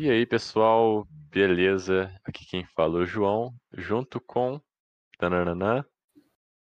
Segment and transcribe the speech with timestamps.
[0.00, 2.08] E aí, pessoal, beleza?
[2.22, 4.60] Aqui quem fala é o João, junto com.
[5.18, 5.84] Tananana.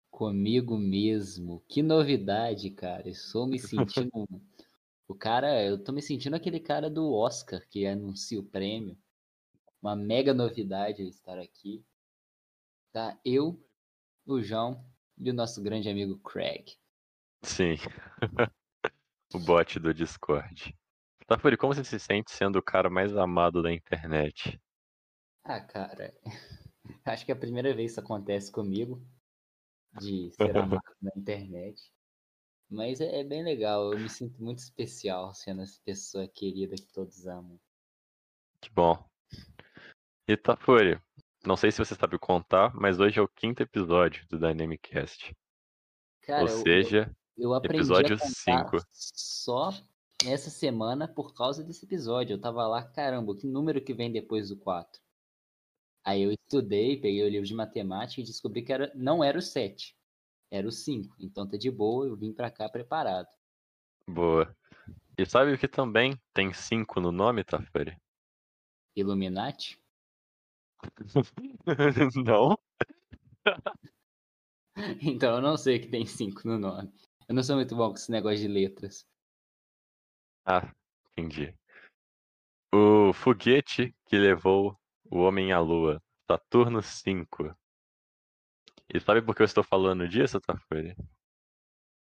[0.10, 1.62] Comigo mesmo.
[1.68, 3.10] Que novidade, cara.
[3.10, 4.10] Estou me sentindo.
[5.06, 8.98] o cara, eu tô me sentindo aquele cara do Oscar que anuncia o prêmio.
[9.82, 11.84] Uma mega novidade estar aqui.
[12.94, 13.20] Tá?
[13.26, 13.62] Eu,
[14.26, 14.82] o João
[15.18, 16.78] e o nosso grande amigo Craig.
[17.44, 17.76] Sim.
[19.34, 20.74] o bot do Discord.
[21.30, 24.60] Tafuri, como você se sente sendo o cara mais amado da internet?
[25.44, 26.12] Ah, cara,
[27.06, 29.00] acho que é a primeira vez que isso acontece comigo,
[30.02, 31.94] de ser amado na internet.
[32.68, 36.92] Mas é, é, bem legal, eu me sinto muito especial sendo essa pessoa querida que
[36.92, 37.60] todos amam.
[38.60, 39.08] Que bom.
[40.28, 41.00] E Tafuri,
[41.46, 45.32] não sei se você sabe contar, mas hoje é o quinto episódio do Dynamicast.
[46.24, 48.78] Cara, Ou seja, eu, eu aprendi episódio 5.
[48.90, 49.70] Só
[50.26, 52.34] essa semana por causa desse episódio.
[52.34, 55.02] Eu tava lá, caramba, que número que vem depois do 4?
[56.04, 59.42] Aí eu estudei, peguei o livro de matemática e descobri que era, não era o
[59.42, 59.96] 7,
[60.50, 61.16] era o 5.
[61.20, 63.28] Então tá de boa, eu vim pra cá preparado.
[64.08, 64.56] Boa.
[65.18, 67.98] E sabe o que também tem 5 no nome, Tafari?
[68.96, 69.80] Illuminati?
[72.26, 72.58] não.
[75.02, 76.92] então eu não sei que tem 5 no nome.
[77.28, 79.06] Eu não sou muito bom com esse negócio de letras.
[80.46, 80.72] Ah,
[81.12, 81.56] entendi.
[82.74, 87.54] O foguete que levou o homem à lua, Saturno V.
[88.94, 90.96] E sabe por que eu estou falando disso, Tafuri?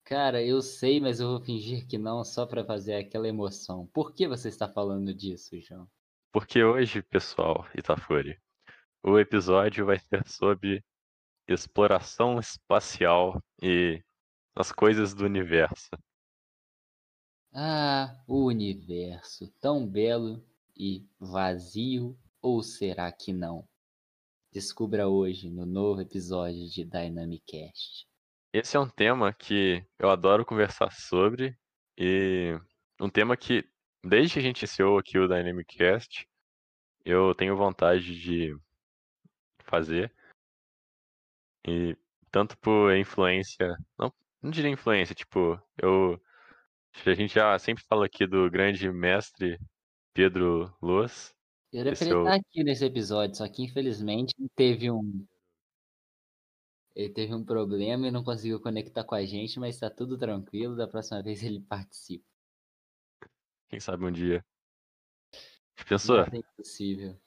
[0.04, 3.88] Cara, eu sei, mas eu vou fingir que não, só para fazer aquela emoção.
[3.94, 5.88] Por que você está falando disso, João?
[6.32, 8.40] Porque hoje, pessoal, Itafuri,
[9.04, 10.84] o episódio vai ser sobre
[11.48, 14.04] exploração espacial e
[14.56, 15.90] as coisas do universo.
[17.54, 20.42] Ah, o universo, tão belo
[20.74, 23.68] e vazio, ou será que não?
[24.54, 28.08] Descubra hoje no novo episódio de Dynamicast.
[28.54, 31.58] Esse é um tema que eu adoro conversar sobre
[31.98, 32.58] e
[33.02, 33.68] um tema que,
[34.02, 36.26] desde que a gente iniciou aqui o Dynamicast,
[37.04, 38.58] eu tenho vontade de
[39.66, 40.10] fazer.
[41.68, 41.98] E
[42.32, 46.18] tanto por influência, não, não diria influência, tipo, eu
[47.06, 49.60] a gente já sempre fala aqui do grande mestre
[50.14, 51.36] Pedro Loas.
[51.72, 55.26] Eu era pra ele estar aqui nesse episódio, só que infelizmente teve um.
[56.94, 60.76] Ele teve um problema e não conseguiu conectar com a gente, mas tá tudo tranquilo.
[60.76, 62.26] Da próxima vez ele participa.
[63.70, 64.46] Quem sabe um dia.
[65.88, 66.18] Pensou?
[66.18, 67.18] Não é impossível.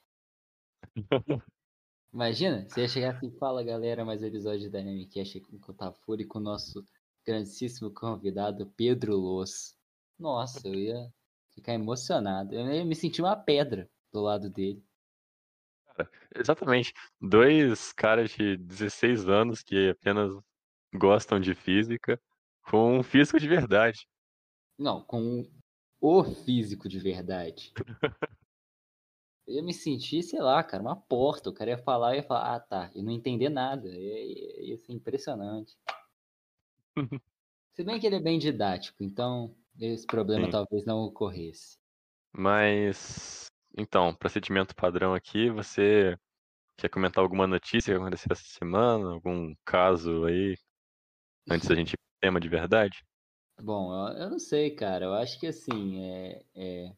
[2.12, 6.24] Imagina, você ia chegar assim, fala galera, mais um episódio da Dynamic com o Tafuri
[6.26, 6.84] com o nosso
[7.24, 9.76] grandíssimo convidado Pedro Loss.
[10.18, 11.12] Nossa, eu ia
[11.54, 12.54] ficar emocionado.
[12.54, 14.84] Eu ia me sentir uma pedra do lado dele.
[15.86, 16.92] Cara, exatamente.
[17.20, 20.32] Dois caras de 16 anos que apenas
[20.92, 22.20] gostam de física
[22.62, 24.06] com um físico de verdade.
[24.78, 25.44] Não, com
[26.00, 27.72] o físico de verdade.
[29.46, 31.50] eu ia me sentir, sei lá, cara, uma porta.
[31.50, 33.88] O cara ia falar e ia falar, ah tá, e não entender nada.
[33.88, 35.76] Ia, ia ser impressionante.
[37.75, 40.50] Se bem que ele é bem didático, então esse problema Sim.
[40.50, 41.77] talvez não ocorresse.
[42.32, 43.47] Mas,
[43.77, 46.16] então, procedimento padrão aqui, você
[46.77, 49.10] quer comentar alguma notícia que aconteceu essa semana?
[49.10, 50.56] Algum caso aí?
[51.49, 53.04] Antes da gente ir pro tema de verdade?
[53.60, 55.06] Bom, eu não sei, cara.
[55.06, 56.97] Eu acho que assim, é, é...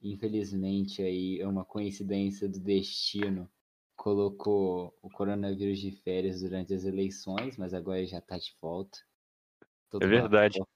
[0.00, 3.50] infelizmente aí é uma coincidência do destino
[3.96, 8.98] colocou o coronavírus de férias durante as eleições, mas agora já está de volta.
[9.90, 10.58] Todo é verdade.
[10.58, 10.68] Vapor,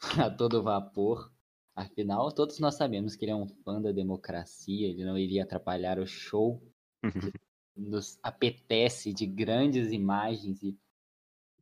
[0.26, 1.32] a todo vapor.
[1.74, 5.98] Afinal, todos nós sabemos que ele é um fã da democracia, ele não iria atrapalhar
[5.98, 6.62] o show
[7.00, 7.02] que
[7.74, 10.78] nos apetece de grandes imagens e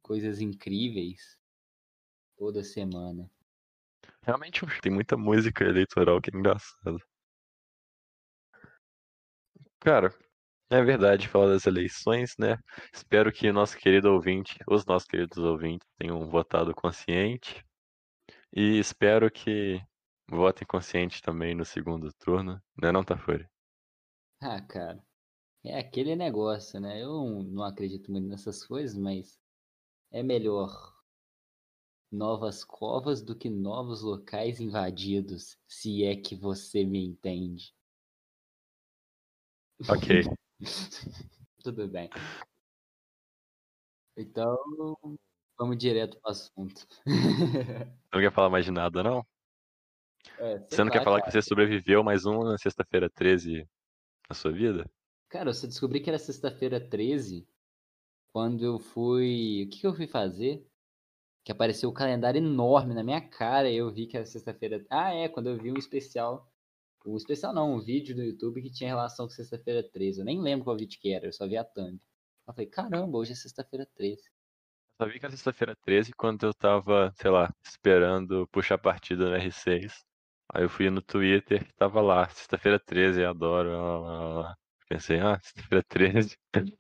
[0.03, 1.39] coisas incríveis
[2.37, 3.31] toda semana.
[4.23, 6.99] Realmente tem muita música eleitoral que é engraçado.
[9.79, 10.13] Cara,
[10.71, 12.57] é verdade, falar das eleições, né?
[12.93, 17.65] Espero que nosso querido ouvinte, os nossos queridos ouvintes, tenham votado consciente.
[18.55, 19.81] E espero que
[20.29, 23.47] votem consciente também no segundo turno, né, não, Tafuri?
[24.41, 25.03] Ah, cara.
[25.65, 27.03] É aquele negócio, né?
[27.03, 29.39] Eu não acredito muito nessas coisas, mas
[30.11, 30.71] é melhor
[32.11, 37.75] novas covas do que novos locais invadidos, se é que você me entende.
[39.89, 40.23] Ok.
[41.63, 42.09] Tudo bem.
[44.17, 44.57] Então,
[45.59, 46.87] vamos direto pro assunto.
[48.13, 49.25] Não quer falar mais de nada, não?
[50.39, 51.31] É, Você não quer lá, falar cara.
[51.31, 53.67] que você sobreviveu mais um na sexta-feira 13
[54.29, 54.91] na sua vida?
[55.29, 57.47] Cara, eu só descobri que era sexta-feira 13
[58.33, 59.65] quando eu fui.
[59.67, 60.67] O que, que eu fui fazer?
[61.45, 64.85] Que apareceu o calendário enorme na minha cara e eu vi que era sexta-feira.
[64.91, 66.50] Ah, é, quando eu vi um especial.
[67.07, 70.21] Um especial não, um vídeo no YouTube que tinha relação com sexta-feira 13.
[70.21, 71.99] Eu nem lembro qual vídeo que era, eu só vi a thumb.
[72.47, 74.23] Eu falei, caramba, hoje é sexta-feira 13.
[74.99, 79.31] Eu só vi que era sexta-feira 13 quando eu tava, sei lá, esperando puxar partida
[79.31, 80.05] no R6.
[80.53, 83.71] Aí eu fui no Twitter e tava lá, sexta-feira 13, adoro.
[83.71, 84.57] Lá, lá, lá.
[84.89, 86.37] Pensei, ah, sexta-feira 13.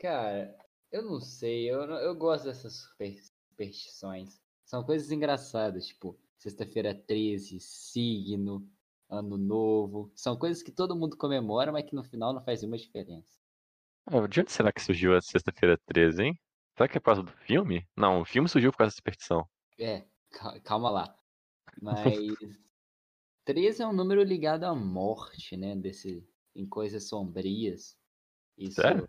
[0.00, 0.56] Cara,
[0.90, 3.20] eu não sei, eu, eu gosto dessas super-
[3.50, 4.40] superstições.
[4.64, 8.66] São coisas engraçadas, tipo, sexta-feira 13, signo,
[9.08, 10.12] ano novo.
[10.16, 13.38] São coisas que todo mundo comemora, mas que no final não faz nenhuma diferença.
[14.06, 16.40] Ah, de onde será que surgiu a sexta-feira 13, hein?
[16.76, 17.86] Será que é por causa do filme?
[17.96, 19.48] Não, o filme surgiu por causa da superstição.
[19.78, 21.18] É, cal- calma lá.
[21.80, 22.60] Mas
[23.44, 25.74] 13 é um número ligado à morte, né?
[25.76, 26.24] Desse,
[26.54, 27.98] em coisas sombrias.
[28.58, 28.80] Isso.
[28.80, 29.08] Sério?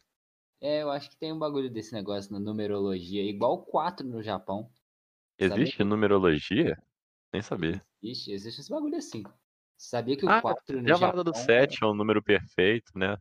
[0.62, 4.72] É, eu acho que tem um bagulho desse negócio na numerologia, igual 4 no Japão.
[5.40, 6.78] Existe numerologia?
[7.34, 7.86] Nem sabia.
[8.04, 9.24] Existe, existe esse bagulho assim.
[9.80, 11.24] Sabia que o Ah, 4 no a Japão...
[11.24, 13.18] do 7 é um número perfeito, né?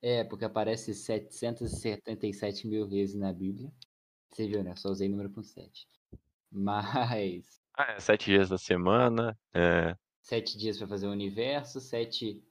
[0.00, 3.72] É, porque aparece 777 mil vezes na Bíblia.
[4.30, 4.76] Você viu, né?
[4.76, 5.88] Só usei número com 7.
[6.50, 7.62] Mas...
[7.76, 9.36] Ah, é sete dias da semana.
[9.54, 12.42] É, Sete dias para fazer o universo, sete...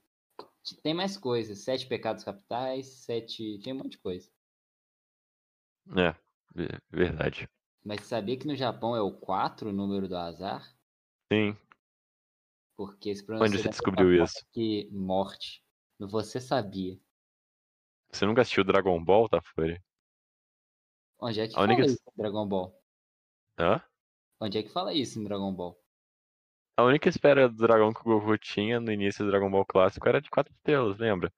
[0.82, 1.58] Tem mais coisas.
[1.60, 3.58] Sete pecados capitais, sete...
[3.64, 4.30] Tem um monte de coisa.
[5.96, 6.14] é,
[6.54, 7.48] ve- verdade.
[7.84, 10.74] Mas sabia que no Japão é o 4 o número do azar?
[11.30, 11.56] Sim.
[12.76, 14.44] Porque se Onde pronuncia você descobriu isso?
[14.52, 15.62] que morte.
[15.98, 16.98] Você sabia.
[18.10, 19.82] Você nunca assistiu Dragon Ball, tá, Fúria?
[21.18, 22.82] Onde é que A fala única- isso em Dragon Ball?
[23.58, 23.82] Hã?
[24.40, 25.78] Onde é que fala isso em Dragon Ball?
[26.76, 30.08] A única esfera do dragão que o Goku tinha no início do Dragon Ball clássico
[30.08, 31.32] era de quatro estrelas, lembra?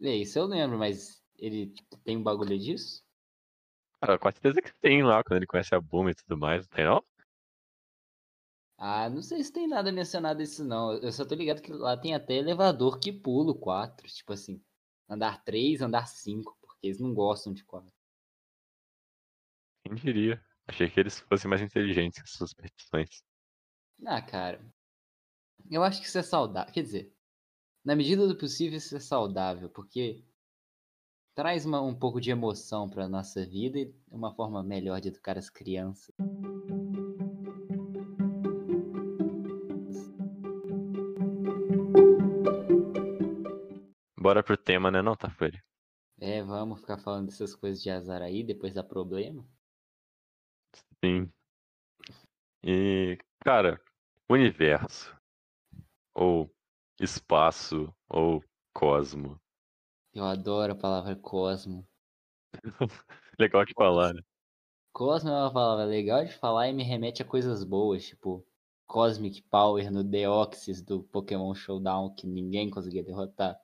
[0.00, 1.74] É, isso eu lembro, mas ele
[2.04, 3.04] tem um bagulho disso?
[4.00, 6.70] Cara, com certeza que tem lá, quando ele conhece a Bulma e tudo mais, não
[6.76, 7.04] tem não?
[8.82, 10.94] Ah, não sei se tem nada mencionado isso não.
[10.94, 14.08] Eu só tô ligado que lá tem até elevador que pula o 4.
[14.08, 14.58] Tipo assim,
[15.06, 17.92] andar 3, andar 5, porque eles não gostam de 4.
[19.84, 20.42] Quem diria?
[20.66, 23.22] Achei que eles fossem mais inteligentes que as suas petições.
[24.06, 24.64] Ah, cara.
[25.70, 26.72] Eu acho que isso é saudável.
[26.72, 27.14] Quer dizer,
[27.84, 30.24] na medida do possível, isso é saudável, porque
[31.34, 35.36] traz uma- um pouco de emoção pra nossa vida e uma forma melhor de educar
[35.36, 36.14] as crianças.
[44.20, 45.58] Bora pro tema, né, não, Tafuri?
[46.20, 49.42] É, vamos ficar falando dessas coisas de azar aí, depois dá problema.
[51.02, 51.32] Sim.
[52.62, 53.80] E, cara,
[54.28, 55.16] universo.
[56.14, 56.54] Ou
[57.00, 58.44] espaço, ou
[58.74, 59.40] cosmo.
[60.12, 61.88] Eu adoro a palavra cosmo.
[63.38, 64.20] Legal de falar, né?
[64.92, 68.46] Cosmo é uma palavra legal de falar e me remete a coisas boas, tipo
[68.86, 73.58] Cosmic Power no Deoxys do Pokémon Showdown que ninguém conseguia derrotar.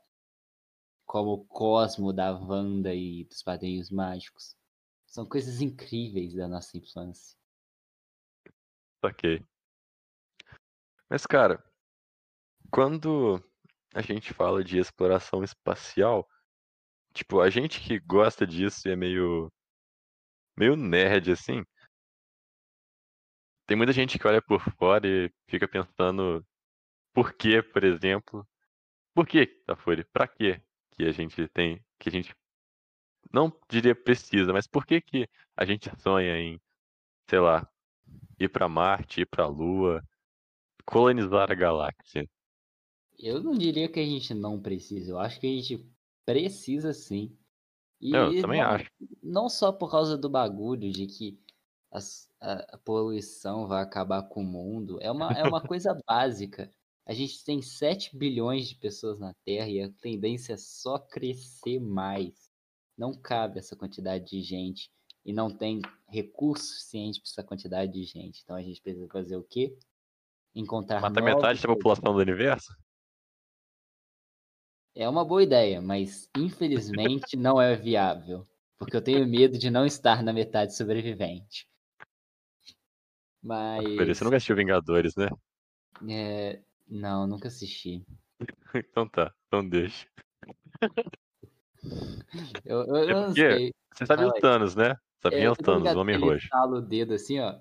[1.17, 4.55] Como o Cosmo da Wanda e dos Padrinhos Mágicos.
[5.07, 7.39] São coisas incríveis da nossa infância.
[9.03, 9.43] Saquei.
[11.09, 11.65] Mas, cara,
[12.71, 13.43] quando
[13.95, 16.29] a gente fala de exploração espacial,
[17.15, 19.51] tipo, a gente que gosta disso e é meio.
[20.55, 21.65] meio nerd, assim.
[23.67, 26.47] Tem muita gente que olha por fora e fica pensando
[27.15, 28.47] por que, por exemplo.
[29.15, 30.05] Por que, Tafuri?
[30.13, 30.63] Pra quê
[30.97, 31.85] que a gente tem.
[31.99, 32.35] que a gente
[33.33, 36.61] não diria precisa, mas por que que a gente sonha em,
[37.31, 37.69] sei lá,
[38.41, 40.03] ir pra Marte, ir pra Lua,
[40.87, 42.27] colonizar a galáxia?
[43.19, 45.91] Eu não diria que a gente não precisa, eu acho que a gente
[46.25, 47.37] precisa sim.
[48.01, 48.91] E Eu também não, acho.
[49.23, 51.41] não só por causa do bagulho de que
[51.93, 51.99] a,
[52.75, 56.75] a poluição vai acabar com o mundo, é uma, é uma coisa básica.
[57.07, 61.79] A gente tem 7 bilhões de pessoas na Terra e a tendência é só crescer
[61.79, 62.51] mais.
[62.99, 64.91] Não cabe essa quantidade de gente
[65.25, 68.41] e não tem recurso suficiente para essa quantidade de gente.
[68.43, 69.79] Então a gente precisa fazer o quê?
[70.53, 72.77] Encontrar Mata metade da população do universo?
[74.93, 78.45] É uma boa ideia, mas infelizmente não é viável.
[78.79, 81.69] Porque eu tenho medo de não estar na metade sobrevivente.
[83.41, 83.85] Mas.
[83.85, 85.29] Você nunca assistiu Vingadores, né?
[86.09, 88.03] é, Não, nunca assisti.
[88.75, 90.07] Então tá, então deixa.
[92.65, 93.73] Eu, eu, É eu não sei.
[93.95, 94.41] Você sabe Fala o aí.
[94.41, 94.91] Thanos, né?
[94.91, 96.45] É, Sabia o eu tô Thanos, o Homem ele Roxo.
[96.45, 97.59] estala o dedo assim, ó.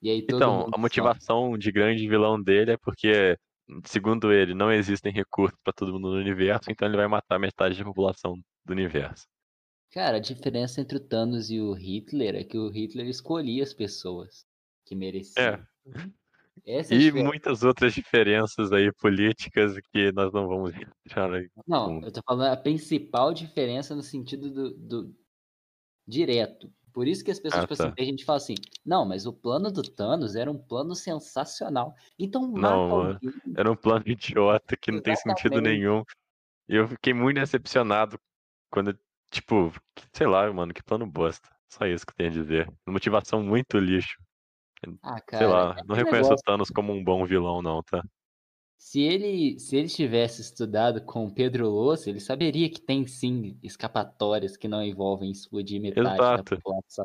[0.00, 3.36] E aí todo Então, a motivação de grande vilão dele é porque,
[3.84, 7.78] segundo ele, não existem recursos pra todo mundo no universo, então ele vai matar metade
[7.78, 9.26] da população do universo.
[9.90, 13.74] Cara, a diferença entre o Thanos e o Hitler é que o Hitler escolhia as
[13.74, 14.46] pessoas
[14.86, 14.98] que É.
[14.98, 15.54] mereciam.
[15.54, 16.21] É
[16.66, 17.22] a E diferença.
[17.24, 20.72] muitas outras diferenças aí políticas que nós não vamos
[21.06, 21.48] entrar aí.
[21.66, 25.14] Não, eu tô falando a principal diferença no sentido do, do
[26.06, 26.72] direto.
[26.92, 27.92] Por isso que as pessoas, Ah, tipo assim, tá.
[27.92, 28.54] tem gente que fala assim,
[28.84, 31.94] não, mas o plano do Thanos era um plano sensacional.
[32.18, 33.18] Então Não.
[33.56, 35.78] Era um plano idiota que não tem sentido Exatamente.
[35.78, 36.02] nenhum.
[36.68, 38.18] E eu fiquei muito decepcionado
[38.70, 38.98] quando,
[39.30, 39.72] tipo,
[40.12, 41.48] sei lá, mano, que plano bosta.
[41.70, 42.72] Só isso que eu tenho a dizer.
[42.88, 44.16] Motivação muito lixo.
[45.02, 46.44] Ah, Sei cara, lá, é não reconheço o negócio.
[46.44, 48.02] Thanos como um bom vilão, não, tá?
[48.76, 53.56] Se ele, se ele tivesse estudado com o Pedro Louça, ele saberia que tem sim
[53.62, 56.56] escapatórias que não envolvem explodir metade da Exato.
[56.56, 57.04] população.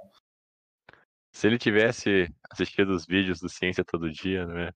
[1.31, 4.71] Se ele tivesse assistido os vídeos do Ciência Todo Dia, né?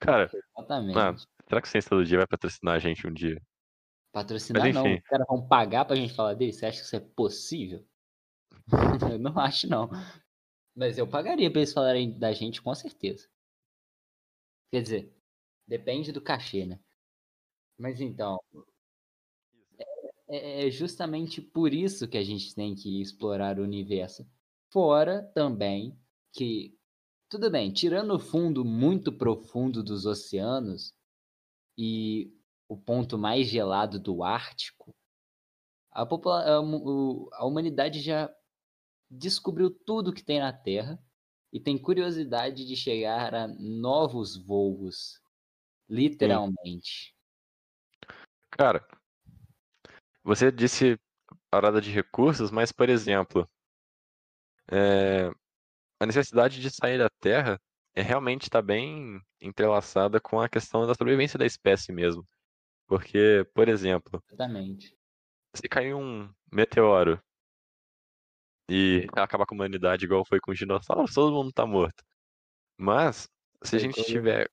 [0.00, 1.26] Cara, ah, Exatamente.
[1.48, 3.40] será que o Ciência Todo Dia vai patrocinar a gente um dia?
[4.12, 6.52] Patrocinar Mas não, os caras vão pagar pra gente falar dele?
[6.52, 7.86] Você acha que isso é possível?
[9.14, 9.88] eu não acho, não.
[10.74, 13.28] Mas eu pagaria pra eles falarem da gente, com certeza.
[14.70, 15.14] Quer dizer,
[15.66, 16.80] depende do cachê, né?
[17.78, 18.38] Mas então,
[20.28, 24.26] é é justamente por isso que a gente tem que explorar o universo.
[24.72, 25.98] Fora também
[26.32, 26.78] que,
[27.28, 30.94] tudo bem, tirando o fundo muito profundo dos oceanos
[31.78, 32.32] e
[32.68, 34.94] o ponto mais gelado do Ártico,
[35.92, 36.58] a, a
[37.38, 38.32] a humanidade já
[39.10, 41.02] descobriu tudo que tem na Terra
[41.52, 45.20] e tem curiosidade de chegar a novos voos,
[45.88, 47.14] literalmente.
[48.50, 48.86] Cara,
[50.22, 50.98] você disse
[51.50, 53.48] parada de recursos, mas, por exemplo,
[54.70, 55.30] é,
[55.98, 57.60] a necessidade de sair da Terra
[57.94, 62.26] é realmente está bem entrelaçada com a questão da sobrevivência da espécie mesmo.
[62.86, 64.96] Porque, por exemplo, Exatamente.
[65.54, 67.20] se cair um meteoro
[68.70, 72.04] e acabar com a humanidade igual foi com os dinossauros, todo mundo tá morto.
[72.78, 73.28] Mas,
[73.64, 74.50] se a Foi gente tiver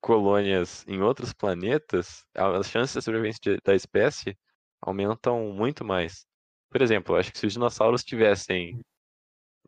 [0.00, 4.38] colônias em outros planetas, as chances de sobrevivência da espécie
[4.82, 6.26] aumentam muito mais.
[6.70, 8.80] Por exemplo, acho que se os dinossauros tivessem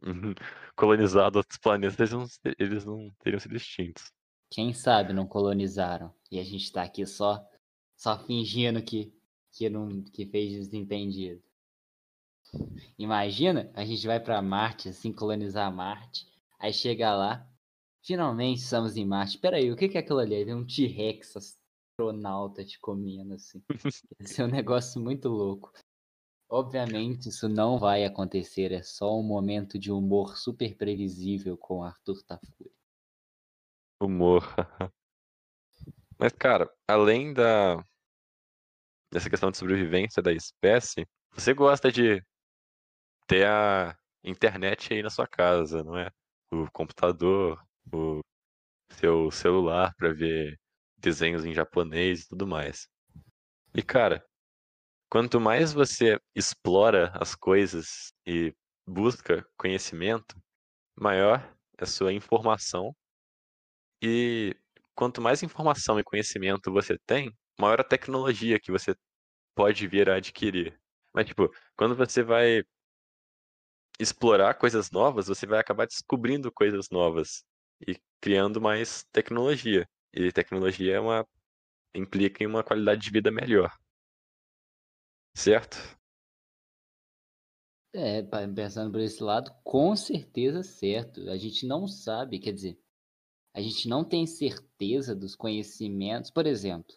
[0.03, 0.35] uhum,
[0.77, 2.27] colonizado outros planetas, eles não,
[2.59, 4.13] eles não teriam sido extintos.
[4.51, 7.47] Quem sabe não colonizaram e a gente tá aqui só
[7.97, 9.13] só fingindo que
[9.53, 11.43] que não que fez desentendido.
[12.99, 16.27] Imagina, a gente vai pra Marte, assim, colonizar Marte,
[16.59, 17.49] aí chega lá,
[18.03, 19.39] finalmente estamos em Marte.
[19.39, 20.35] Peraí, o que que é aquilo ali?
[20.35, 23.63] Aí vem um T-Rex astronauta te comendo, assim.
[24.21, 25.73] Esse é um negócio muito louco.
[26.49, 32.23] Obviamente isso não vai acontecer, é só um momento de humor super previsível com Arthur
[32.23, 32.71] Tafuri.
[34.01, 34.45] Humor.
[36.19, 37.85] Mas, cara, além da
[39.13, 42.23] dessa questão de sobrevivência da espécie, você gosta de
[43.27, 46.11] ter a internet aí na sua casa, não é?
[46.53, 47.63] O computador,
[47.93, 48.21] o
[48.93, 50.59] seu celular para ver
[50.99, 52.89] desenhos em japonês e tudo mais.
[53.75, 54.25] E, cara,
[55.11, 58.55] quanto mais você explora as coisas e
[58.87, 60.37] busca conhecimento,
[60.97, 61.41] maior
[61.79, 62.95] é a sua informação.
[64.03, 64.55] E
[64.95, 68.95] quanto mais informação e conhecimento você tem, maior a tecnologia que você
[69.55, 70.79] pode vir a adquirir.
[71.15, 72.65] Mas, tipo, quando você vai
[73.99, 77.45] explorar coisas novas, você vai acabar descobrindo coisas novas
[77.87, 79.89] e criando mais tecnologia.
[80.13, 81.27] E tecnologia é uma
[81.95, 83.73] implica em uma qualidade de vida melhor.
[85.35, 85.77] Certo?
[87.93, 91.31] É, pensando por esse lado, com certeza certo.
[91.31, 92.79] A gente não sabe, quer dizer,
[93.55, 96.31] a gente não tem certeza dos conhecimentos.
[96.31, 96.95] Por exemplo,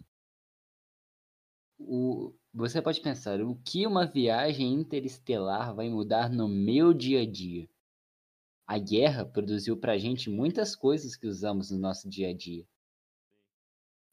[1.77, 7.25] o, você pode pensar, o que uma viagem interestelar vai mudar no meu dia a
[7.25, 7.69] dia?
[8.65, 12.67] A guerra produziu pra gente muitas coisas que usamos no nosso dia a dia.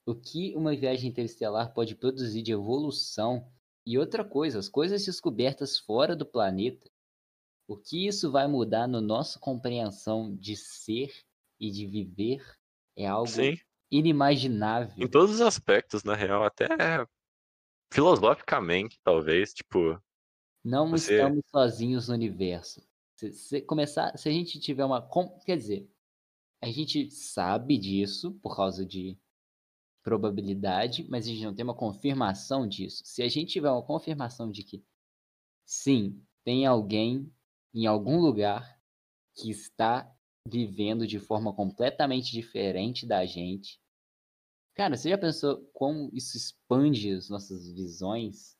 [0.06, 3.50] O que uma viagem interestelar pode produzir de evolução
[3.86, 6.90] e outra coisa, as coisas descobertas fora do planeta,
[7.66, 11.10] o que isso vai mudar no nossa compreensão de ser
[11.58, 12.44] e de viver
[12.94, 13.56] é algo Sim.
[13.90, 15.02] inimaginável.
[15.02, 16.66] Em todos os aspectos, na real, até
[17.92, 20.00] filosoficamente, talvez, tipo,
[20.64, 22.86] Não você- estamos sozinhos no universo.
[23.16, 25.08] Se, se começar, se a gente tiver uma,
[25.44, 25.88] quer dizer,
[26.62, 29.18] a gente sabe disso por causa de
[30.02, 33.02] probabilidade, mas a gente não tem uma confirmação disso.
[33.06, 34.84] Se a gente tiver uma confirmação de que
[35.64, 37.32] sim, tem alguém
[37.72, 38.80] em algum lugar
[39.34, 40.10] que está
[40.46, 43.80] vivendo de forma completamente diferente da gente.
[44.74, 48.56] Cara, você já pensou como isso expande as nossas visões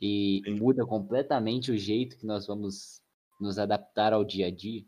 [0.00, 0.58] e Sim.
[0.58, 3.02] muda completamente o jeito que nós vamos
[3.38, 4.84] nos adaptar ao dia a dia?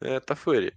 [0.00, 0.72] É, Tafuri,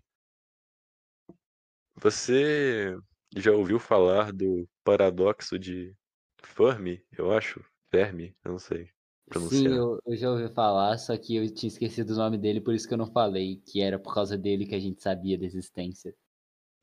[1.95, 2.97] você
[3.37, 5.95] já ouviu falar do paradoxo de
[6.43, 7.63] Fermi, eu acho?
[7.91, 8.89] Fermi, eu não sei
[9.33, 9.77] Sim, pronunciar.
[9.77, 12.87] eu, eu já ouvi falar, só que eu tinha esquecido o nome dele, por isso
[12.87, 16.15] que eu não falei, que era por causa dele que a gente sabia da existência.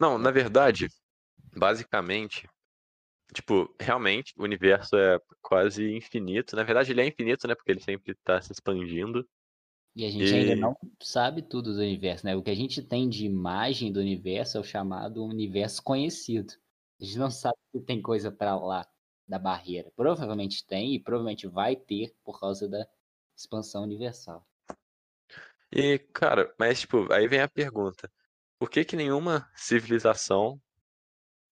[0.01, 0.89] Não, na verdade,
[1.57, 2.49] basicamente,
[3.35, 6.57] tipo, realmente o universo é quase infinito.
[6.57, 7.55] Na verdade, ele é infinito, né?
[7.55, 9.29] Porque ele sempre tá se expandindo.
[9.97, 12.37] E a gente ainda E não sabe tudo do universo, né?
[12.37, 16.55] O que a gente tem de imagem do universo é o chamado universo conhecido.
[17.01, 18.87] A gente não sabe se tem coisa para lá
[19.27, 19.91] da barreira.
[19.97, 22.87] Provavelmente tem e provavelmente vai ter por causa da
[23.37, 24.47] expansão universal.
[25.73, 28.11] E, cara, mas tipo, aí vem a pergunta:
[28.59, 30.61] por que que nenhuma civilização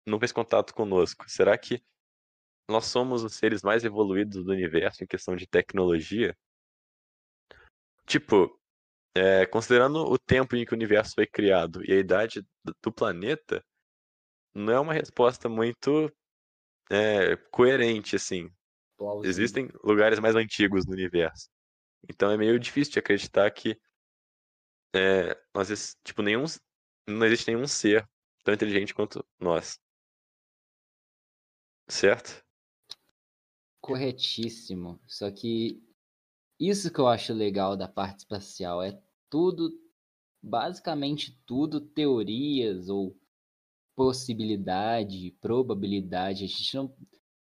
[0.06, 1.30] não fez contato conosco?
[1.30, 1.84] Será que
[2.70, 6.36] nós somos os seres mais evoluídos do universo em questão de tecnologia?
[8.06, 8.60] Tipo,
[9.16, 12.46] é, considerando o tempo em que o universo foi criado e a idade
[12.84, 13.64] do planeta,
[14.54, 16.12] não é uma resposta muito
[16.90, 18.50] é, coerente, assim.
[18.98, 19.30] Plausível.
[19.30, 21.50] Existem lugares mais antigos no universo.
[22.10, 23.78] Então é meio difícil de acreditar que
[24.96, 26.46] é, nós, tipo, nenhum,
[27.08, 28.08] não existe nenhum ser
[28.44, 29.80] tão inteligente quanto nós.
[31.88, 32.44] Certo?
[33.82, 35.00] Corretíssimo.
[35.08, 35.82] Só que
[36.60, 39.00] isso que eu acho legal da parte espacial é
[39.30, 39.70] tudo,
[40.42, 43.16] basicamente tudo, teorias ou
[43.96, 46.44] possibilidade, probabilidade.
[46.44, 46.96] A gente não,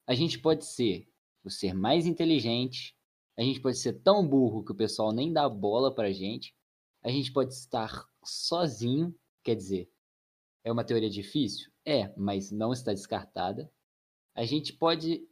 [0.07, 1.09] a gente pode ser
[1.45, 2.97] o ser mais inteligente,
[3.37, 6.55] a gente pode ser tão burro que o pessoal nem dá bola pra gente,
[7.03, 9.91] a gente pode estar sozinho, quer dizer,
[10.65, 11.71] é uma teoria difícil?
[11.85, 13.71] É, mas não está descartada.
[14.34, 15.26] A gente pode,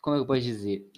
[0.00, 0.90] como eu posso dizer,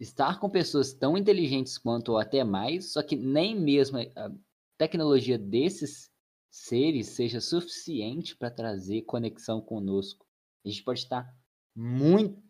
[0.00, 4.32] estar com pessoas tão inteligentes quanto ou até mais, só que nem mesmo a
[4.78, 6.10] tecnologia desses
[6.50, 10.26] seres seja suficiente para trazer conexão conosco.
[10.64, 11.28] A gente pode estar
[11.74, 12.40] muito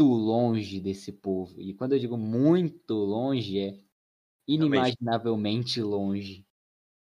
[0.00, 1.60] longe desse povo.
[1.60, 3.78] E quando eu digo muito longe, é
[4.46, 6.46] inimaginavelmente longe.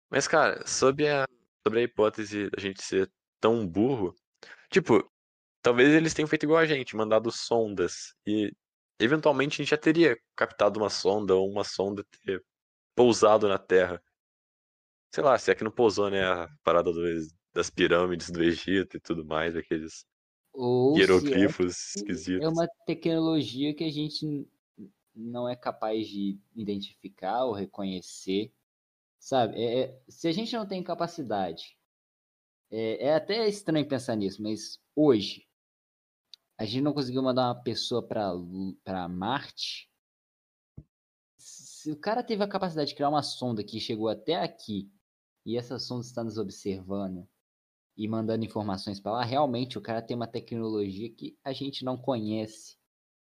[0.09, 1.27] Mas, cara, sobre a,
[1.65, 4.15] sobre a hipótese da gente ser tão burro,
[4.71, 5.03] tipo,
[5.67, 8.15] talvez eles tenham feito igual a gente, mandado sondas.
[8.25, 8.53] E
[8.97, 12.41] eventualmente a gente já teria captado uma sonda ou uma sonda ter
[12.95, 14.01] pousado na Terra.
[15.13, 16.23] Sei lá, se é que não pousou, né?
[16.23, 20.06] A parada do- das pirâmides do Egito e tudo mais, aqueles
[20.53, 22.45] Ou é hieroglifos que esquisitos.
[22.45, 24.47] é uma tecnologia que a gente
[25.13, 28.53] não é capaz de identificar ou reconhecer,
[29.19, 29.62] sabe?
[29.62, 31.77] É- é- se a gente não tem capacidade,
[32.71, 35.46] é, é até estranho pensar nisso, mas hoje
[36.58, 39.89] a gente não conseguiu mandar uma pessoa para Marte.
[41.38, 44.91] Se o cara teve a capacidade de criar uma sonda que chegou até aqui
[45.46, 47.28] e essa sonda está nos observando
[47.96, 51.96] e mandando informações para lá, realmente o cara tem uma tecnologia que a gente não
[51.96, 52.76] conhece.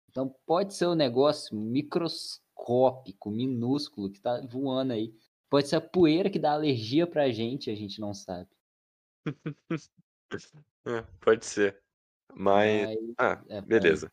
[0.10, 5.14] Então pode ser um negócio microscópico, minúsculo, que está voando aí.
[5.50, 8.50] Pode ser a poeira que dá alergia pra gente, a gente não sabe.
[10.86, 11.83] É, pode ser.
[12.36, 12.96] Mas.
[12.96, 14.12] Mas Ah, é, beleza.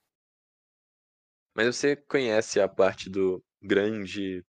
[1.54, 4.44] Mas você conhece a parte do grande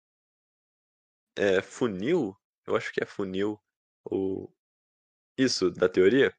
[1.38, 2.36] é, funil?
[2.66, 3.60] Eu acho que é funil.
[4.06, 4.54] Ou...
[5.38, 6.34] Isso, da teoria?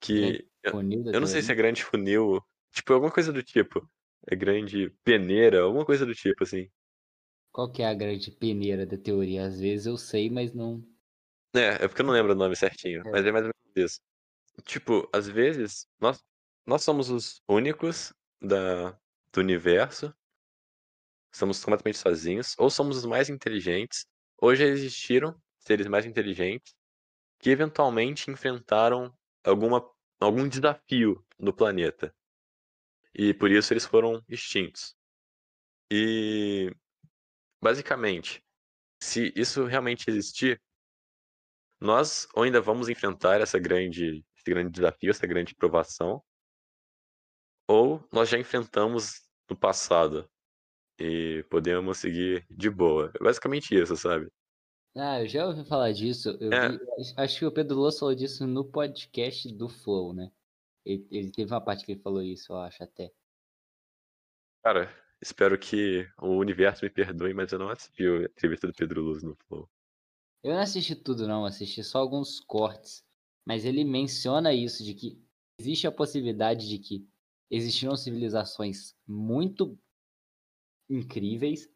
[0.00, 0.48] Que.
[0.62, 2.40] Eu, funil da eu não sei se é grande funil.
[2.72, 3.88] Tipo, alguma coisa do tipo.
[4.26, 6.70] É grande peneira, alguma coisa do tipo, assim.
[7.52, 9.46] Qual que é a grande peneira da teoria?
[9.46, 10.82] Às vezes eu sei, mas não.
[11.54, 13.10] É, é porque eu não lembro o nome certinho, É.
[13.10, 14.00] mas é mais ou menos isso.
[14.64, 16.24] Tipo, às vezes, nós,
[16.66, 18.90] nós somos os únicos da,
[19.32, 20.14] do universo,
[21.32, 24.06] estamos completamente sozinhos, ou somos os mais inteligentes,
[24.38, 26.74] ou já existiram seres mais inteligentes
[27.38, 29.88] que eventualmente enfrentaram alguma,
[30.20, 32.14] algum desafio no planeta.
[33.14, 34.96] E por isso eles foram extintos.
[35.90, 36.70] E,
[37.62, 38.44] basicamente,
[39.02, 40.60] se isso realmente existir,
[41.80, 46.22] nós ou ainda vamos enfrentar essa grande, grande desafio, essa grande provação,
[47.68, 50.28] ou nós já enfrentamos no passado
[50.98, 53.10] e podemos seguir de boa.
[53.14, 54.30] É basicamente isso, sabe?
[54.96, 56.30] Ah, eu já ouvi falar disso.
[56.40, 56.70] Eu É.
[56.70, 56.78] vi.
[57.18, 60.32] acho- que o Pedro Losso falou disso no podcast do Flow, né?
[60.84, 63.12] Ele, ele teve uma parte que ele falou isso, eu acho até.
[64.64, 69.02] Cara, espero que o universo me perdoe, mas eu não assisti a entrevista do Pedro
[69.02, 69.70] Luz no Flow.
[70.42, 73.04] Eu não assisti tudo, não, assisti só alguns cortes.
[73.48, 75.18] Mas ele menciona isso, de que
[75.58, 77.08] existe a possibilidade de que
[77.50, 79.78] existiram civilizações muito
[80.86, 81.66] incríveis,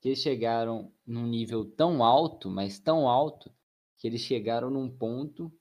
[0.00, 3.52] que chegaram num nível tão alto, mas tão alto,
[3.98, 5.52] que eles chegaram num ponto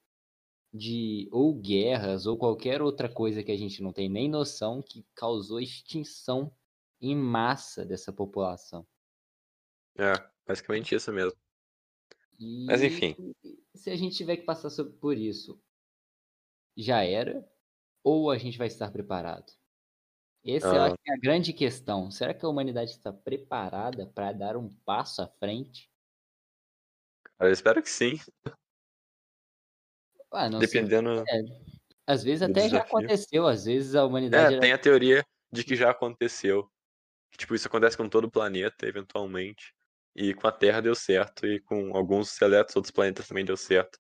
[0.72, 5.04] de ou guerras ou qualquer outra coisa que a gente não tem nem noção que
[5.16, 6.56] causou extinção
[7.02, 8.86] em massa dessa população.
[9.98, 10.14] É,
[10.46, 11.45] basicamente isso mesmo.
[12.40, 13.16] E Mas enfim.
[13.74, 14.70] se a gente tiver que passar
[15.00, 15.62] por isso,
[16.78, 17.48] já era?
[18.04, 19.52] Ou a gente vai estar preparado?
[20.46, 20.96] Essa Ah.
[21.08, 22.12] é a grande questão.
[22.12, 25.90] Será que a humanidade está preparada para dar um passo à frente?
[27.40, 28.20] Eu espero que sim.
[30.32, 30.68] Ah, não sei.
[30.68, 31.24] Dependendo.
[32.06, 32.98] Às vezes até já desafio.
[32.98, 36.70] aconteceu, às vezes a humanidade É, era tem a teoria de que já aconteceu.
[37.32, 39.74] Que, tipo, isso acontece com todo o planeta, eventualmente.
[40.16, 44.00] E com a Terra deu certo, e com alguns seletos outros planetas também deu certo.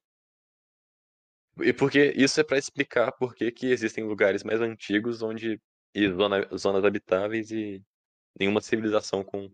[1.61, 5.61] E porque isso é pra explicar por que que existem lugares mais antigos onde
[5.93, 7.81] e zona- zonas habitáveis e
[8.37, 9.49] nenhuma civilização com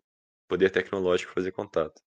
[0.47, 2.02] poder tecnológico fazer contato.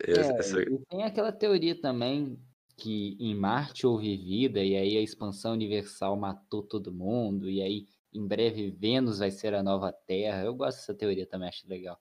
[0.00, 2.38] Essa- É, essa- e tem aquela teoria também
[2.76, 7.86] que em Marte houve vida e aí a expansão universal matou todo mundo e aí
[8.12, 10.42] em breve Vênus vai ser a nova Terra.
[10.44, 12.00] Eu gosto dessa teoria também, acho legal.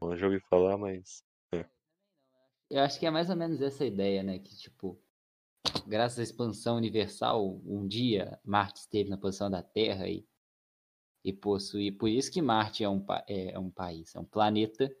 [0.00, 1.22] Não já ouvi falar, mas.
[2.70, 4.38] Eu acho que é mais ou menos essa ideia, né?
[4.38, 4.98] Que tipo,
[5.86, 10.26] graças à expansão universal, um dia Marte esteve na posição da Terra e,
[11.24, 11.90] e possui.
[11.92, 14.94] Por isso que Marte é um, pa- é um país, é um planeta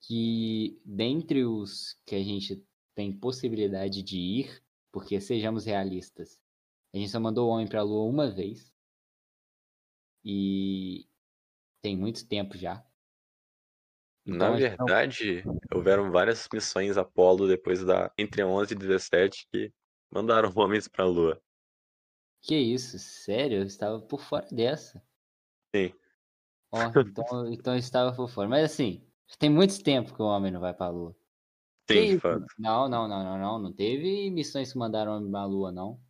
[0.00, 6.40] que, dentre os que a gente tem possibilidade de ir, porque sejamos realistas,
[6.92, 8.74] a gente só mandou o homem para a Lua uma vez
[10.24, 11.06] e
[11.82, 12.84] tem muito tempo já.
[14.26, 19.46] Na Então, a não- verdade, houveram várias missões Apollo depois da entre 11 e 17
[19.50, 19.72] que
[20.12, 21.40] mandaram homens pra Lua.
[22.42, 22.98] Que isso?
[22.98, 23.58] Sério?
[23.58, 25.02] Eu estava por fora dessa.
[25.74, 25.92] Sim.
[26.72, 28.48] Ó, então, então eu estava por fora.
[28.48, 29.06] Mas assim,
[29.38, 31.14] tem muito tempo que o homem não vai pra Lua.
[31.86, 32.20] Que Sim, de isso?
[32.20, 32.46] fato.
[32.58, 33.58] Não, não, não, não, não.
[33.58, 36.00] Não teve missões que mandaram homem pra Lua, não.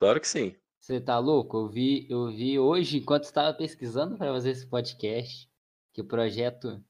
[0.00, 0.56] Claro que sim.
[0.80, 1.56] Você tá louco?
[1.58, 5.50] Eu vi, eu vi hoje, enquanto estava pesquisando para fazer esse podcast,
[5.92, 6.82] que o projeto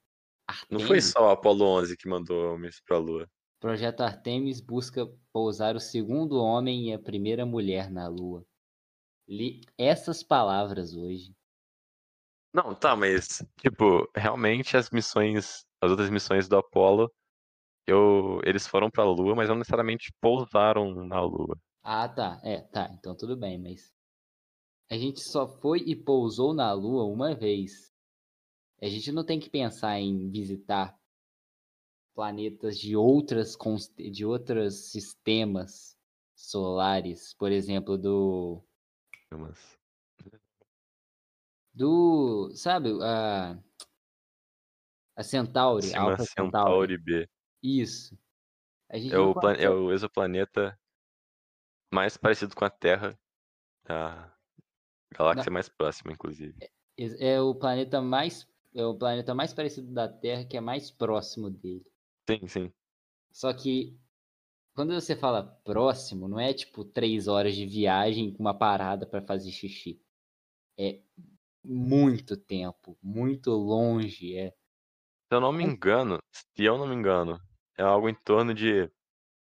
[0.71, 3.29] Não foi Artemis, só o Apollo 11 que mandou homens pra Lua.
[3.61, 8.45] projeto Artemis busca pousar o segundo homem e a primeira mulher na Lua.
[9.29, 11.35] Li essas palavras hoje.
[12.53, 17.13] Não, tá, mas, tipo, realmente as missões, as outras missões do Apollo,
[17.87, 21.57] eu, eles foram pra Lua, mas não necessariamente pousaram na Lua.
[21.83, 22.41] Ah, tá.
[22.43, 22.91] É, tá.
[22.93, 23.93] Então tudo bem, mas
[24.91, 27.93] a gente só foi e pousou na Lua uma vez.
[28.81, 30.97] A gente não tem que pensar em visitar
[32.15, 33.57] planetas de outras
[33.97, 35.97] de outros sistemas
[36.37, 38.63] solares, por exemplo, do
[41.75, 43.59] do, sabe, a
[45.17, 46.47] a Centauri, Sistema Alpha Centauri.
[46.47, 47.29] Centauri B.
[47.63, 48.17] Isso.
[48.93, 50.79] Gente É não o, é o exoplaneta
[51.93, 53.19] mais parecido com a Terra,
[53.89, 54.33] a
[55.13, 56.55] galáxia mais próxima, inclusive.
[56.97, 61.51] é o planeta mais é o planeta mais parecido da Terra que é mais próximo
[61.51, 61.87] dele.
[62.29, 62.73] Sim, sim.
[63.33, 63.97] Só que
[64.75, 69.21] quando você fala próximo, não é tipo três horas de viagem com uma parada para
[69.27, 70.01] fazer xixi.
[70.79, 71.01] É
[71.65, 74.37] muito tempo, muito longe.
[74.37, 77.39] É Se eu não me engano, se eu não me engano,
[77.77, 78.91] é algo em torno de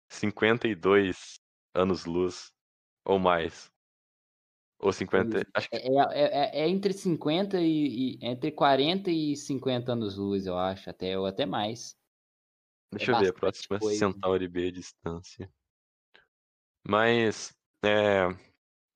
[0.10, 1.40] 52
[1.74, 2.52] anos-luz
[3.06, 3.70] ou mais.
[4.80, 5.48] Ou 50.
[5.54, 10.46] Acho que É, é, é- é entre 50 e, e- entre 40 e 50 anos-luz,
[10.46, 11.96] eu acho, até ou até mais.
[12.94, 13.98] Deixa eu ver a próxima coisa.
[13.98, 15.52] Centauri B distância.
[16.88, 18.28] Mas, é.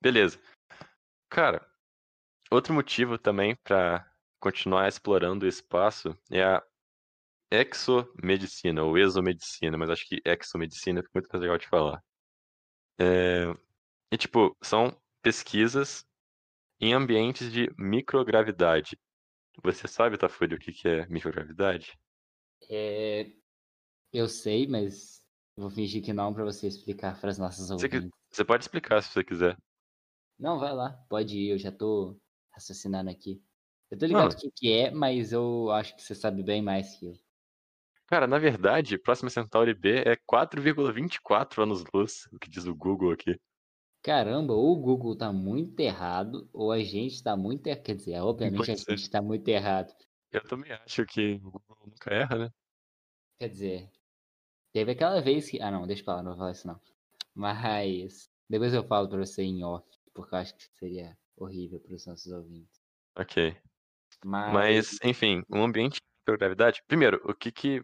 [0.02, 0.40] Beleza.
[1.30, 1.66] Cara,
[2.52, 6.64] outro motivo também pra continuar explorando o espaço é a
[7.52, 12.04] exomedicina, ou exomedicina, mas acho que exomedicina fica muito mais legal de falar.
[13.00, 13.46] É,
[14.12, 16.06] E, tipo, são pesquisas
[16.80, 18.98] em ambientes de microgravidade.
[19.64, 21.98] Você sabe, Tafuri, o que que é microgravidade?
[22.70, 23.32] É,
[24.14, 25.26] eu sei, mas
[25.58, 28.64] eu vou fingir que não para você explicar para as nossas Você, que- você pode
[28.64, 29.58] explicar se você quiser.
[30.40, 32.20] Não, vai lá, pode ir, eu já tô
[32.52, 33.44] raciocinando aqui.
[33.92, 36.96] Eu tô ligado o que, que é, mas eu acho que você sabe bem mais
[36.96, 37.14] que eu.
[38.08, 43.40] Cara, na verdade, Próxima Centauri B é 4,24 anos-luz, o que diz o Google aqui.
[44.04, 47.84] Caramba, ou o Google tá muito errado, ou a gente tá muito errado.
[47.84, 48.98] Quer dizer, obviamente a Pode ser.
[48.98, 49.94] gente tá muito errado.
[50.32, 52.50] Eu também acho que o Google nunca erra, né?
[53.40, 53.90] Quer dizer,
[54.74, 55.62] Teve aquela vez que.
[55.62, 56.80] Ah, não, deixa pra lá, não vou falar isso não.
[57.36, 58.30] Mas.
[58.50, 62.32] Depois eu falo pra você em off, porque eu acho que seria horrível pros nossos
[62.32, 62.82] ouvintes.
[63.16, 63.56] Ok.
[64.26, 64.54] Mas.
[64.54, 66.82] Mas, enfim, um ambiente de microgravidade.
[66.88, 67.84] Primeiro, o que, que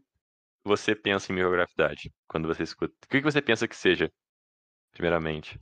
[0.63, 2.93] você pensa em microgravidade quando você escuta?
[3.05, 4.11] O que, que você pensa que seja,
[4.91, 5.57] primeiramente?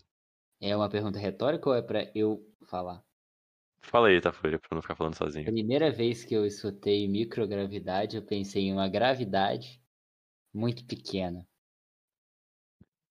[0.61, 3.03] É uma pergunta retórica ou é pra eu falar?
[3.81, 5.45] Fala aí, Tafolha, pra não ficar falando sozinho.
[5.45, 9.81] Primeira vez que eu escutei microgravidade, eu pensei em uma gravidade
[10.53, 11.45] muito pequena.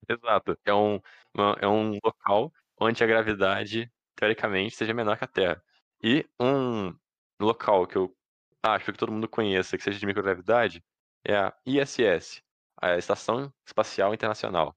[0.08, 0.58] Exato.
[0.64, 1.00] É um,
[1.34, 5.62] uma- é um local onde a gravidade, teoricamente, seja menor que a Terra.
[6.02, 6.94] E um
[7.40, 8.14] local que eu
[8.62, 10.84] acho que todo mundo conheça que seja de microgravidade
[11.24, 12.42] é a ISS,
[12.80, 14.76] a Estação Espacial Internacional.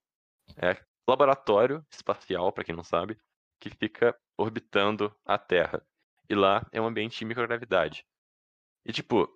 [0.58, 3.18] É laboratório espacial, para quem não sabe,
[3.60, 5.82] que fica orbitando a Terra.
[6.30, 8.06] E lá é um ambiente de microgravidade.
[8.86, 9.28] E tipo,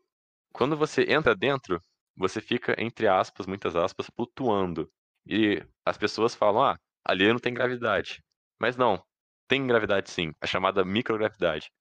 [0.53, 1.81] quando você entra dentro,
[2.15, 4.91] você fica, entre aspas, muitas aspas, flutuando.
[5.25, 8.23] E as pessoas falam, ah, ali não tem gravidade.
[8.59, 9.03] Mas não,
[9.47, 11.71] tem gravidade sim, a chamada microgravidade.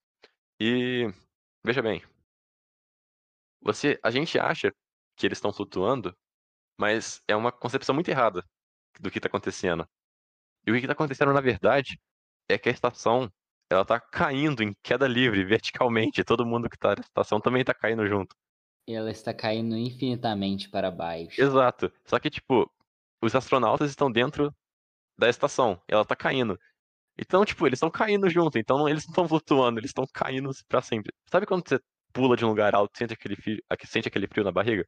[0.61, 1.09] E
[1.65, 2.03] veja bem,
[3.61, 4.73] você, a gente acha
[5.17, 6.17] que eles estão flutuando,
[6.79, 8.45] mas é uma concepção muito errada
[9.01, 9.87] do que está acontecendo.
[10.67, 12.01] E o que está acontecendo na verdade
[12.49, 13.31] é que a estação
[13.71, 16.25] ela tá caindo em queda livre verticalmente.
[16.25, 18.35] Todo mundo que tá na estação também tá caindo junto.
[18.87, 21.41] Ela está caindo infinitamente para baixo.
[21.41, 21.93] Exato.
[22.05, 22.71] Só que, tipo,
[23.23, 24.53] os astronautas estão dentro
[25.19, 25.81] da estação.
[25.89, 26.59] Ela tá caindo.
[27.19, 28.59] Então, tipo, eles estão caindo junto.
[28.59, 31.13] Então não- eles não estão flutuando, eles estão caindo pra sempre.
[31.31, 31.81] Sabe quando você
[32.13, 34.87] pula de um lugar alto e sente aquele frio, sente aquele frio na barriga?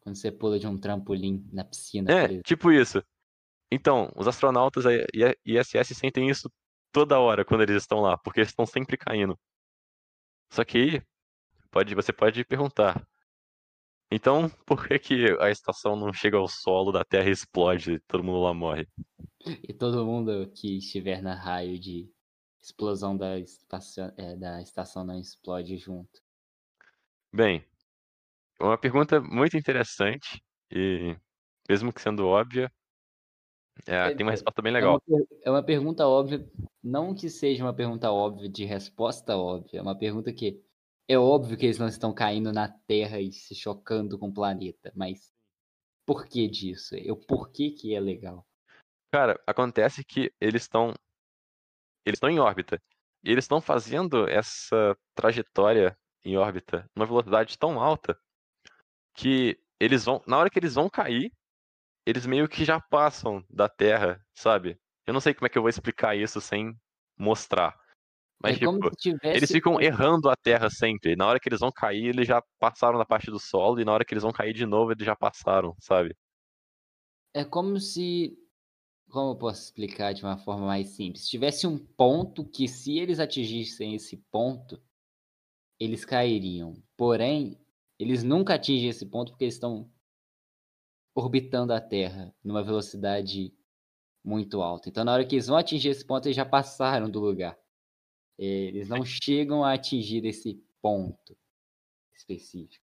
[0.00, 2.10] Quando você pula de um trampolim na piscina.
[2.12, 3.02] É, tipo isso.
[3.70, 4.90] Então, os astronautas da
[5.44, 6.50] ISS sentem isso
[6.90, 9.38] toda hora quando eles estão lá, porque eles estão sempre caindo.
[10.50, 11.02] Só que aí,
[11.70, 13.06] pode, você pode perguntar.
[14.10, 18.00] Então, por que, que a estação não chega ao solo da Terra e explode e
[18.00, 18.88] todo mundo lá morre?
[19.62, 22.10] E todo mundo que estiver na raio de
[22.58, 26.22] explosão da estação, é, da estação não explode junto.
[27.30, 27.62] Bem,
[28.58, 31.14] uma pergunta muito interessante e,
[31.68, 32.72] mesmo que sendo óbvia,
[33.86, 34.86] é, Quer tem uma dizer, resposta bem É legal.
[34.86, 36.48] uma, per- é uma pergunta óbvia,
[36.82, 40.62] não que seja uma pergunta óbvia de resposta óbvia, é uma pergunta que
[41.08, 44.92] é óbvio que eles não estão caindo na Terra e se chocando com o planeta,
[44.94, 45.32] mas
[46.06, 46.96] por que disso?
[47.10, 48.46] O porquê que é legal?
[49.12, 50.94] Cara, acontece que eles estão
[52.04, 52.80] eles estão em órbita.
[53.24, 58.18] E eles estão fazendo essa trajetória em órbita numa velocidade tão alta
[59.14, 61.32] que eles vão, na hora que eles vão cair,
[62.08, 64.78] eles meio que já passam da Terra, sabe?
[65.06, 66.74] Eu não sei como é que eu vou explicar isso sem
[67.18, 67.78] mostrar.
[68.42, 71.14] Mas é tipo, se tivesse eles ficam errando a Terra sempre.
[71.16, 73.92] Na hora que eles vão cair, eles já passaram da parte do solo e na
[73.92, 76.16] hora que eles vão cair de novo, eles já passaram, sabe?
[77.34, 78.34] É como se.
[79.10, 81.24] Como eu posso explicar de uma forma mais simples?
[81.24, 84.80] Se tivesse um ponto que, se eles atingissem esse ponto,
[85.78, 86.82] eles cairiam.
[86.96, 87.58] Porém,
[87.98, 89.90] eles nunca atingem esse ponto porque eles estão
[91.18, 93.52] orbitando a Terra numa velocidade
[94.24, 94.88] muito alta.
[94.88, 97.58] Então, na hora que eles vão atingir esse ponto, eles já passaram do lugar.
[98.38, 101.36] Eles não chegam a atingir esse ponto
[102.14, 102.84] específico.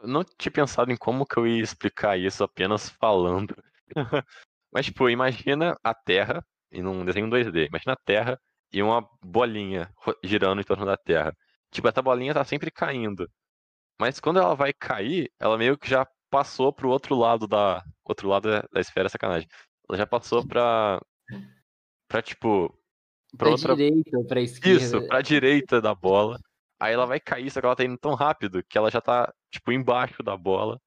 [0.00, 3.54] Eu não tinha pensado em como que eu ia explicar isso apenas falando.
[4.72, 8.40] Mas, tipo, imagina a Terra, em um desenho 2D, imagina a Terra
[8.72, 9.92] e uma bolinha
[10.24, 11.36] girando em torno da Terra.
[11.70, 13.30] Tipo, essa bolinha tá sempre caindo.
[14.00, 17.82] Mas quando ela vai cair, ela meio que já passou pro outro lado da.
[18.04, 19.48] Outro lado da esfera, sacanagem.
[19.88, 21.00] Ela já passou pra.
[22.08, 22.68] Pra, tipo.
[23.36, 23.74] Pra Pra outra.
[23.76, 24.82] direita pra esquerda.
[24.82, 26.38] Isso, pra direita da bola.
[26.78, 29.32] Aí ela vai cair, só que ela tá indo tão rápido que ela já tá,
[29.50, 30.78] tipo, embaixo da bola.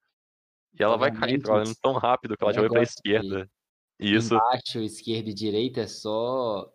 [0.78, 2.68] E ela vai cair, só que ela tá indo tão rápido que ela já foi
[2.70, 3.50] pra esquerda.
[3.98, 4.34] E isso.
[4.34, 6.70] Embaixo, esquerda e direita é só.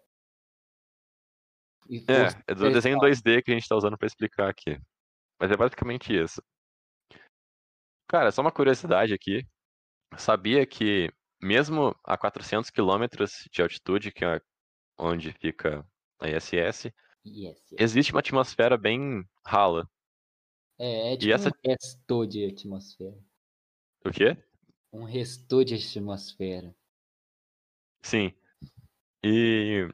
[1.90, 3.32] É, é do desenho pressão.
[3.32, 4.78] 2D que a gente tá usando pra explicar aqui.
[5.40, 6.42] Mas é basicamente isso.
[8.08, 9.46] Cara, só uma curiosidade aqui.
[10.18, 14.40] Sabia que, mesmo a 400 quilômetros de altitude, que é
[14.98, 15.86] onde fica
[16.20, 16.94] a ISS,
[17.26, 17.76] Yes, yes.
[17.80, 19.90] existe uma atmosfera bem rala.
[20.78, 23.18] É, é tipo essa- um restor de atmosfera.
[24.06, 24.38] O quê?
[24.94, 26.76] Um restor de atmosfera.
[28.04, 28.32] Sim.
[29.24, 29.90] E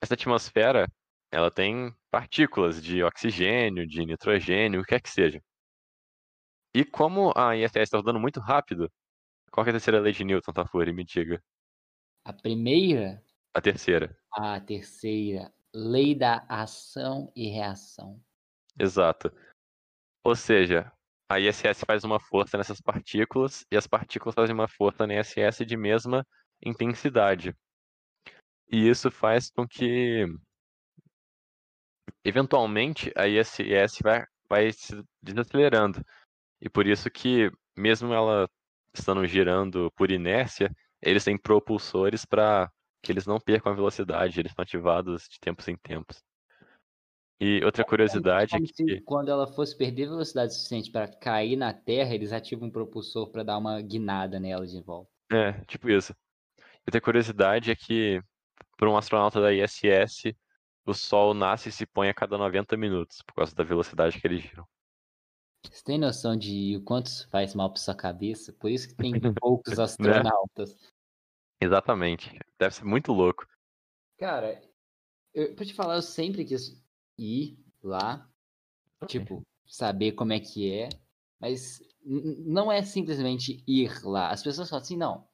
[0.00, 0.88] essa atmosfera,
[1.30, 5.42] ela tem partículas de oxigênio, de nitrogênio, o que quer que seja.
[6.76, 8.92] E como a ISS está rodando muito rápido,
[9.50, 10.92] qual que é a terceira lei de Newton, Tafuri?
[10.92, 11.42] Me diga.
[12.22, 14.14] A primeira, A terceira.
[14.30, 18.22] a terceira, lei da ação e reação.
[18.78, 19.32] Exato.
[20.22, 20.92] Ou seja,
[21.30, 25.64] a ISS faz uma força nessas partículas e as partículas fazem uma força na ISS
[25.64, 26.26] de mesma
[26.62, 27.56] intensidade.
[28.70, 30.26] E isso faz com que,
[32.22, 36.04] eventualmente, a ISS vai, vai se desacelerando.
[36.60, 38.48] E por isso que, mesmo ela
[38.92, 42.70] estando girando por inércia, eles têm propulsores para
[43.02, 46.24] que eles não percam a velocidade, eles são ativados de tempos em tempos.
[47.38, 49.00] E outra curiosidade é que.
[49.02, 53.42] Quando ela fosse perder velocidade suficiente para cair na Terra, eles ativam um propulsor para
[53.42, 55.10] dar uma guinada nela de volta.
[55.30, 56.14] É, tipo isso.
[56.86, 58.22] Outra curiosidade é que,
[58.76, 60.34] para um astronauta da ISS,
[60.86, 64.26] o Sol nasce e se põe a cada 90 minutos, por causa da velocidade que
[64.26, 64.66] eles giram.
[65.70, 68.52] Você tem noção de o quanto isso faz mal para sua cabeça?
[68.52, 69.84] Por isso que tem poucos né?
[69.84, 70.74] astronautas.
[70.74, 70.88] Né?
[71.60, 72.38] Exatamente.
[72.58, 73.46] Deve ser muito louco.
[74.18, 74.60] Cara,
[75.34, 76.82] eu, pra te falar, eu sempre quis
[77.18, 78.28] ir lá,
[79.00, 79.20] okay.
[79.20, 80.88] tipo, saber como é que é,
[81.38, 84.30] mas não é simplesmente ir lá.
[84.30, 85.28] As pessoas falam assim, não,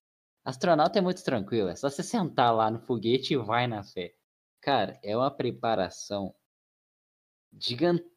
[0.44, 4.14] astronauta é muito tranquilo, é só você sentar lá no foguete e vai na fé.
[4.60, 6.34] Cara, é uma preparação
[7.58, 8.11] gigantesca.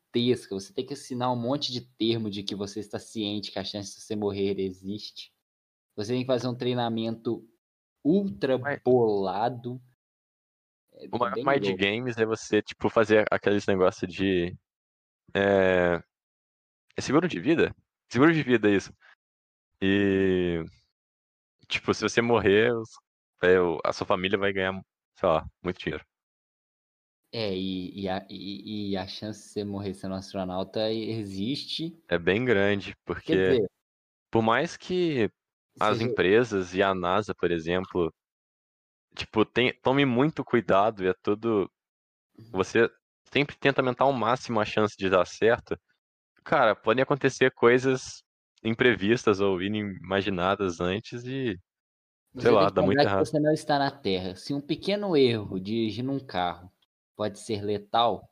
[0.49, 3.63] Você tem que assinar um monte de termo de que você está ciente que a
[3.63, 5.33] chance de você morrer existe.
[5.95, 7.47] Você tem que fazer um treinamento
[8.03, 9.81] ultra bolado.
[10.93, 14.55] É o maior mind games é você, tipo, fazer aqueles negócios de.
[15.33, 16.01] É...
[16.95, 17.75] é seguro de vida?
[18.09, 18.93] Seguro de vida, isso.
[19.81, 20.63] E.
[21.67, 22.71] Tipo, se você morrer,
[23.83, 24.79] a sua família vai ganhar,
[25.19, 26.05] sei lá, muito dinheiro.
[27.37, 32.01] É, e, e, a, e, e a chance de você morrer sendo astronauta existe.
[32.07, 33.35] É bem grande, porque.
[33.35, 33.69] Dizer,
[34.31, 35.29] por mais que
[35.77, 38.09] as empresas e a NASA, por exemplo,
[39.13, 41.69] tipo, tem, tome muito cuidado e é tudo.
[42.39, 42.51] Uhum.
[42.53, 42.89] Você
[43.25, 45.77] sempre tenta aumentar ao máximo a chance de dar certo.
[46.41, 48.23] Cara, podem acontecer coisas
[48.63, 51.59] imprevistas ou inimaginadas antes e.
[52.37, 53.25] Sei lá, dá muito errado.
[53.25, 54.37] Você não está na Terra.
[54.37, 56.73] Se um pequeno erro dirigindo um carro
[57.15, 58.29] pode ser letal,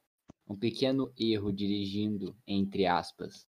[0.48, 3.48] um pequeno erro dirigindo, entre aspas,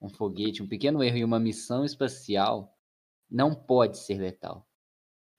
[0.00, 2.76] um foguete, um pequeno erro em uma missão espacial
[3.30, 4.66] não pode ser letal.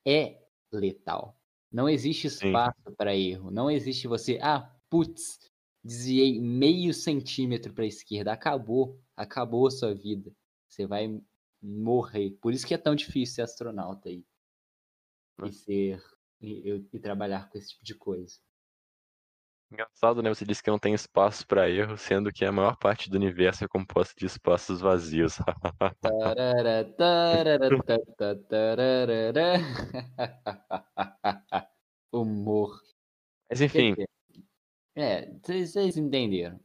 [0.05, 0.41] É
[0.71, 1.37] letal.
[1.71, 3.51] Não existe espaço para erro.
[3.51, 5.39] Não existe você, ah, putz,
[5.83, 8.31] desviei meio centímetro para a esquerda.
[8.31, 8.99] Acabou.
[9.15, 10.31] Acabou a sua vida.
[10.67, 11.21] Você vai
[11.61, 12.31] morrer.
[12.41, 14.25] Por isso que é tão difícil ser astronauta aí.
[15.43, 16.03] E ser.
[16.41, 18.39] E, e trabalhar com esse tipo de coisa.
[19.71, 20.27] Engraçado, né?
[20.27, 23.63] Você disse que não tem espaço para erro, sendo que a maior parte do universo
[23.63, 25.37] é composta de espaços vazios.
[32.11, 32.77] Humor.
[33.49, 33.95] Mas enfim.
[34.93, 36.59] É, vocês entenderam.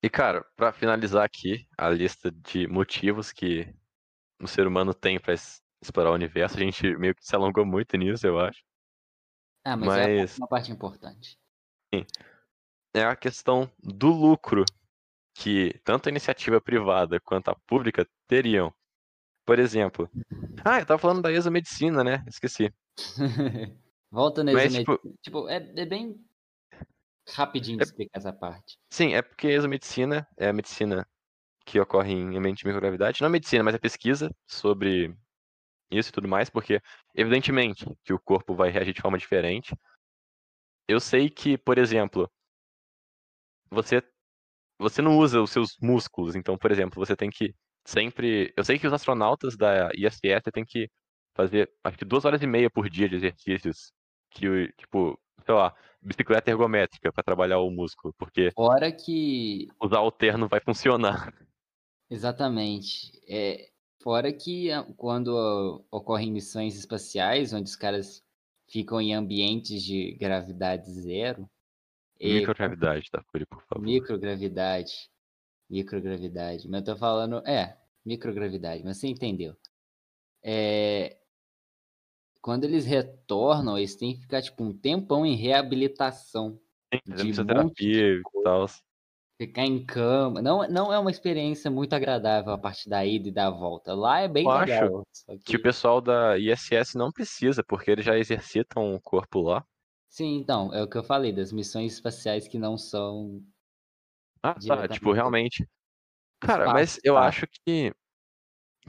[0.00, 3.68] E cara, para finalizar aqui a lista de motivos que
[4.40, 5.34] o ser humano tem para
[5.82, 8.62] explorar o universo, a gente meio que se alongou muito nisso, eu acho.
[9.64, 10.38] Ah, mas, mas...
[10.38, 11.36] é uma parte importante
[12.94, 14.64] é a questão do lucro
[15.34, 18.72] que tanto a iniciativa privada quanto a pública teriam.
[19.46, 20.08] Por exemplo,
[20.64, 22.22] ah, eu tava falando da exomedicina, né?
[22.26, 22.72] Esqueci.
[24.10, 24.84] Volta na exomedicina.
[24.84, 26.20] Tipo, tipo é, é, bem
[27.28, 28.78] rapidinho de é, explicar essa parte.
[28.90, 31.06] Sim, é porque a exomedicina é a medicina
[31.64, 33.20] que ocorre em ambiente de microgravidade.
[33.20, 35.14] Não é medicina, mas é pesquisa sobre
[35.90, 36.80] isso e tudo mais, porque
[37.14, 39.74] evidentemente que o corpo vai reagir de forma diferente
[40.90, 42.30] eu sei que, por exemplo,
[43.70, 44.02] você
[44.78, 47.54] você não usa os seus músculos, então, por exemplo, você tem que
[47.86, 48.52] sempre.
[48.56, 50.88] Eu sei que os astronautas da ISS têm que
[51.36, 53.92] fazer, acho que duas horas e meia por dia de exercícios,
[54.30, 58.50] que, tipo, sei lá, bicicleta ergométrica para trabalhar o músculo, porque.
[58.52, 59.68] Fora que.
[59.82, 61.32] Usar o terno vai funcionar.
[62.10, 63.12] Exatamente.
[63.28, 63.70] É,
[64.02, 68.24] fora que ah, quando ocorrem missões espaciais, onde os caras
[68.70, 71.50] ficam em ambientes de gravidade zero.
[72.20, 73.84] Microgravidade, tá, Curi, por favor.
[73.84, 75.10] Microgravidade.
[75.68, 76.68] Microgravidade.
[76.68, 77.46] Mas eu tô falando.
[77.46, 79.56] É, microgravidade, mas você entendeu.
[80.42, 81.18] É...
[82.40, 86.58] Quando eles retornam, eles têm que ficar tipo um tempão em reabilitação.
[86.92, 88.66] Sim, de terapia e tal.
[89.40, 90.42] Ficar em cama.
[90.42, 93.94] Não, não é uma experiência muito agradável a partir da ida e da volta.
[93.94, 95.02] Lá é bem Eu legal.
[95.10, 95.44] Acho que...
[95.44, 99.64] que o pessoal da ISS não precisa, porque eles já exercitam o corpo lá.
[100.10, 103.42] Sim, então, é o que eu falei, das missões espaciais que não são.
[104.42, 104.86] Ah, tá.
[104.88, 105.66] Tipo, realmente.
[106.38, 107.94] Cara, espaço, mas eu acho que.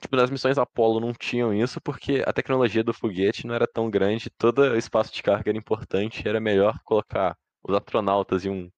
[0.01, 3.89] Tipo, nas missões Apollo não tinham isso porque a tecnologia do foguete não era tão
[3.89, 8.69] grande, todo o espaço de carga era importante, era melhor colocar os astronautas em um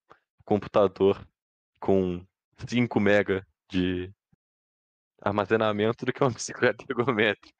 [0.45, 1.19] computador
[1.83, 2.25] com
[2.65, 4.09] 5 mega de
[5.21, 7.53] armazenamento do que uma bicicleta ergométrica.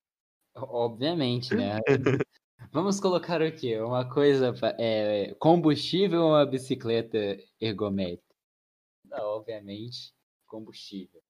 [0.55, 1.79] Obviamente, né?
[2.71, 3.81] Vamos colocar o quê?
[3.81, 4.53] Uma coisa.
[4.79, 7.17] É, combustível ou uma bicicleta
[7.59, 8.23] ergométrica?
[9.05, 10.13] Não, obviamente,
[10.47, 11.21] combustível.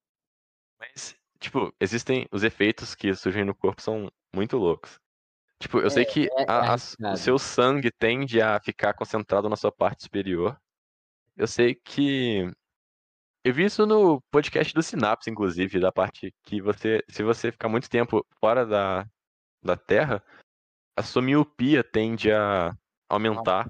[0.79, 2.27] Mas, tipo, existem.
[2.31, 4.99] Os efeitos que surgem no corpo são muito loucos.
[5.59, 7.15] Tipo, eu É, sei que é a- a- arriscado.
[7.15, 10.59] o seu sangue tende a ficar concentrado na sua parte superior.
[11.35, 12.51] Eu sei que.
[13.45, 17.03] Eu vi isso no podcast do Sinapse, inclusive, da parte que você.
[17.09, 19.05] Se você ficar muito tempo fora da,
[19.61, 20.23] da Terra,
[20.95, 22.73] a sua miopia tende a
[23.09, 23.69] aumentar.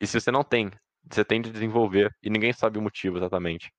[0.00, 0.70] E se você não tem,
[1.10, 2.16] você tende a desenvolver.
[2.22, 3.70] E ninguém sabe o motivo exatamente.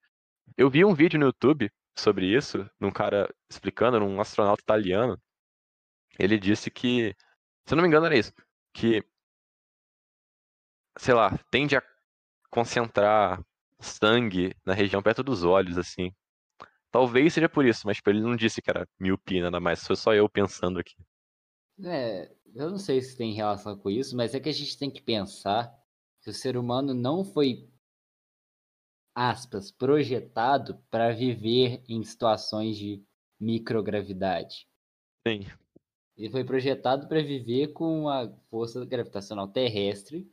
[0.55, 5.19] Eu vi um vídeo no YouTube sobre isso, num cara explicando, num astronauta italiano.
[6.19, 7.15] Ele disse que,
[7.65, 8.31] se eu não me engano, era isso.
[8.71, 9.03] Que,
[10.99, 11.83] sei lá, tende a
[12.51, 13.43] concentrar
[13.83, 16.11] sangue na região perto dos olhos, assim.
[16.91, 19.85] Talvez seja por isso, mas tipo, ele não disse que era miopia, nada mais.
[19.85, 20.95] Foi só eu pensando aqui.
[21.83, 24.91] É, eu não sei se tem relação com isso, mas é que a gente tem
[24.91, 25.73] que pensar
[26.21, 27.67] que o ser humano não foi,
[29.15, 33.03] aspas, projetado para viver em situações de
[33.39, 34.67] microgravidade.
[35.27, 35.47] Sim.
[36.15, 40.31] Ele foi projetado para viver com a força gravitacional terrestre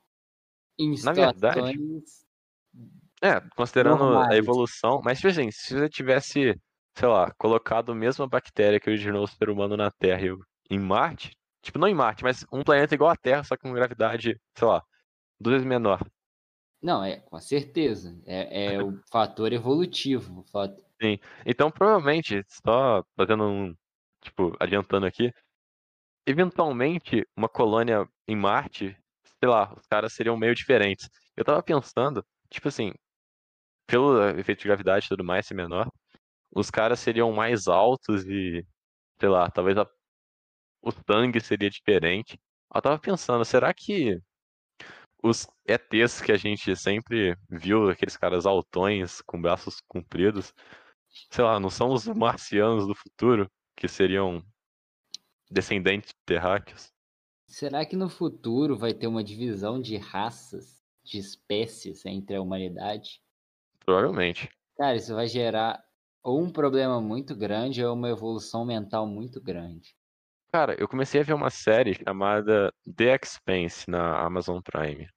[0.79, 2.30] em Na verdade, situações.
[3.23, 6.59] É, considerando a evolução, mas tipo assim, se você tivesse,
[6.97, 10.79] sei lá, colocado a mesma bactéria que originou o ser humano na Terra e em
[10.79, 14.41] Marte, tipo, não em Marte, mas um planeta igual a Terra, só que com gravidade,
[14.57, 14.83] sei lá,
[15.39, 16.01] duas vezes menor.
[16.83, 18.19] Não, é, com certeza.
[18.25, 20.41] É, é o fator evolutivo.
[20.41, 20.83] O fator...
[21.45, 23.75] Então, provavelmente, só fazendo um,
[24.23, 25.33] tipo, adiantando aqui,
[26.27, 28.97] eventualmente uma colônia em Marte,
[29.39, 31.09] sei lá, os caras seriam meio diferentes.
[31.37, 32.93] Eu tava pensando, tipo assim,
[33.91, 35.91] pelo efeito de gravidade e tudo mais ser menor,
[36.55, 38.67] os caras seriam mais altos e,
[39.21, 39.89] sei lá, talvez a-
[40.83, 42.39] o sangue seria diferente.
[42.75, 44.21] Eu tava pensando, será que
[45.23, 50.53] os ETs que a gente sempre viu, aqueles caras altões com braços compridos,
[51.31, 54.43] sei lá, não são os marcianos do futuro que seriam
[55.51, 56.93] descendentes de terráqueos?
[57.47, 63.21] Será que no futuro vai ter uma divisão de raças, de espécies entre a humanidade?
[63.85, 64.49] Provavelmente.
[64.77, 65.83] Cara, isso vai gerar
[66.23, 69.95] ou um problema muito grande ou uma evolução mental muito grande.
[70.53, 75.09] Cara, eu comecei a ver uma série chamada The Expanse na Amazon Prime.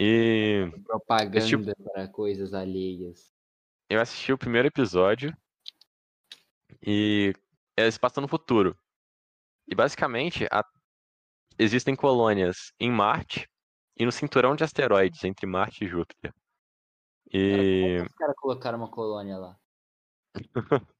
[0.00, 3.32] E Propaganda para coisas alheias.
[3.88, 5.34] eu assisti o primeiro episódio
[6.86, 7.32] e
[7.76, 8.76] eles passam no futuro.
[9.68, 10.64] E basicamente a-
[11.58, 13.48] existem colônias em Marte
[13.98, 16.32] e no cinturão de asteroides entre Marte e Júpiter.
[17.32, 19.58] E Os caras colocaram uma colônia lá.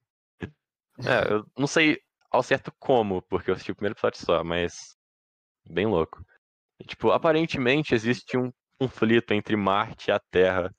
[1.05, 2.01] é, eu não sei
[2.31, 4.97] ao certo como, porque eu assisti o primeiro episódio só, mas
[5.69, 6.25] bem louco.
[6.79, 10.75] E, tipo, aparentemente existe um conflito entre Marte e a Terra,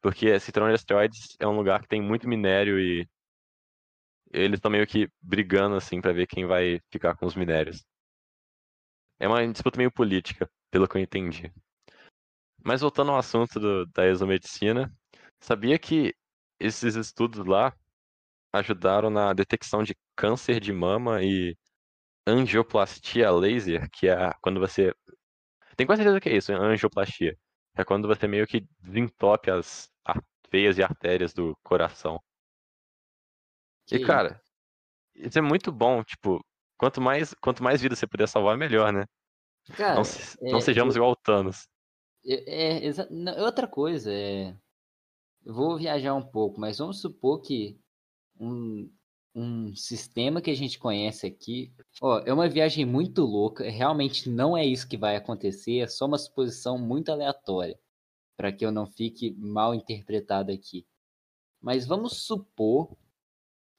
[0.00, 3.08] porque cinturão de asteroides é um lugar que tem muito minério e
[4.32, 7.84] eles estão meio que brigando assim pra ver quem vai ficar com os minérios.
[9.18, 11.52] É uma disputa meio política, pelo que eu entendi.
[12.64, 14.92] Mas voltando ao assunto do- da exomedicina,
[15.40, 16.14] sabia que
[16.58, 17.74] esses estudos lá
[18.52, 21.56] ajudaram na detecção de câncer de mama e
[22.26, 24.94] angioplastia laser, que é quando você.
[25.76, 27.36] Tem quase certeza que é isso, angioplastia.
[27.76, 29.90] É quando você meio que desentope as
[30.50, 32.20] veias e artérias do coração.
[33.86, 34.40] Que E, cara,
[35.14, 36.44] isso é muito bom, tipo,
[36.78, 39.04] quanto mais, quanto mais vida você puder salvar, melhor, né?
[39.76, 41.66] Cara, Não, se- não é, sejamos igual o Thanos.
[42.26, 44.56] É, é, é outra coisa, é.
[45.44, 47.78] Eu vou viajar um pouco, mas vamos supor que
[48.40, 48.90] um,
[49.34, 51.72] um sistema que a gente conhece aqui.
[52.00, 56.06] Ó, é uma viagem muito louca, realmente não é isso que vai acontecer, é só
[56.06, 57.78] uma suposição muito aleatória,
[58.36, 60.86] para que eu não fique mal interpretado aqui.
[61.60, 62.96] Mas vamos supor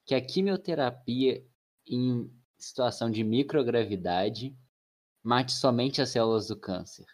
[0.04, 1.44] que a quimioterapia
[1.86, 4.56] em situação de microgravidade
[5.22, 7.06] mate somente as células do câncer.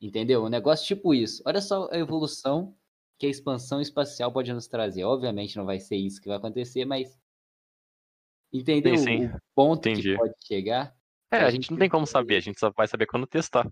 [0.00, 0.44] Entendeu?
[0.44, 1.42] Um negócio tipo isso.
[1.44, 2.76] Olha só a evolução
[3.18, 5.04] que a expansão espacial pode nos trazer.
[5.04, 7.18] Obviamente não vai ser isso que vai acontecer, mas.
[8.52, 9.26] Entendeu sim.
[9.26, 10.12] o ponto Entendi.
[10.12, 10.96] que pode chegar?
[11.30, 13.70] É, A a gente não tem como saber, a gente só vai saber quando testar.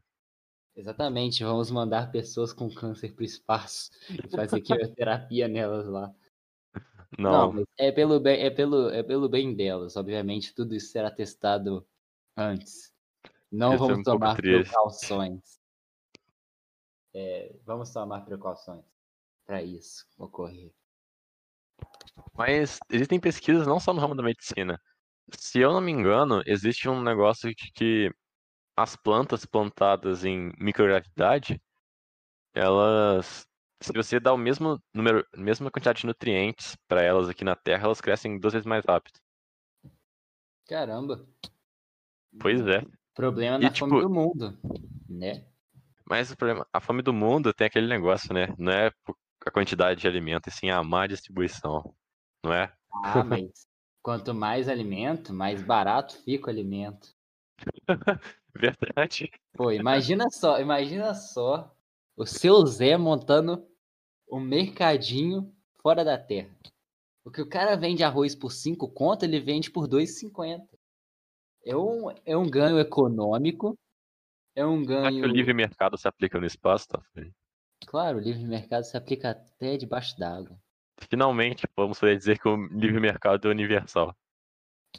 [0.74, 6.14] Exatamente, vamos mandar pessoas com câncer para o espaço e fazer quimioterapia nelas lá.
[7.18, 9.96] Não, mas é pelo, bem, é, pelo, é pelo bem delas.
[9.96, 11.86] Obviamente, tudo isso será testado
[12.36, 12.92] antes.
[13.50, 15.58] Não Isso é vamos um tomar precauções.
[17.18, 18.84] É, vamos tomar precauções
[19.46, 20.70] para isso ocorrer.
[22.34, 24.78] Mas existem pesquisas não só no ramo da medicina.
[25.32, 28.10] Se eu não me engano, existe um negócio de que
[28.76, 31.58] as plantas plantadas em microgravidade,
[32.54, 33.46] elas.
[33.82, 37.84] Se você dá o mesmo número, mesma quantidade de nutrientes para elas aqui na Terra,
[37.84, 39.18] elas crescem duas vezes mais rápido.
[40.66, 41.26] Caramba.
[42.38, 42.84] Pois é.
[43.14, 44.58] Problema E, na tipo- fome do mundo,
[45.08, 45.46] né?
[46.09, 48.54] Mas o problema, a fome do mundo tem aquele negócio, né?
[48.57, 48.92] Não é
[49.44, 51.94] a quantidade de alimento, e sim a má distribuição.
[52.44, 52.72] Não é?
[53.02, 53.66] Ah, mas
[54.02, 57.09] quanto mais alimento, mais barato fica o alimento.
[58.54, 59.30] Verdade.
[59.52, 61.74] Pô, imagina só, imagina só
[62.16, 63.66] o seu Zé montando
[64.30, 65.52] um mercadinho
[65.82, 66.50] fora da terra.
[67.24, 70.62] O que o cara vende arroz por 5 conto, ele vende por 2,50.
[71.64, 73.76] É um, é um ganho econômico,
[74.57, 75.26] é um Será que o ganho...
[75.26, 77.02] livre mercado se aplica no espaço, tá?
[77.86, 80.59] Claro, o livre mercado se aplica até debaixo d'água.
[81.11, 84.16] Finalmente, vamos poder dizer que o livre mercado é universal.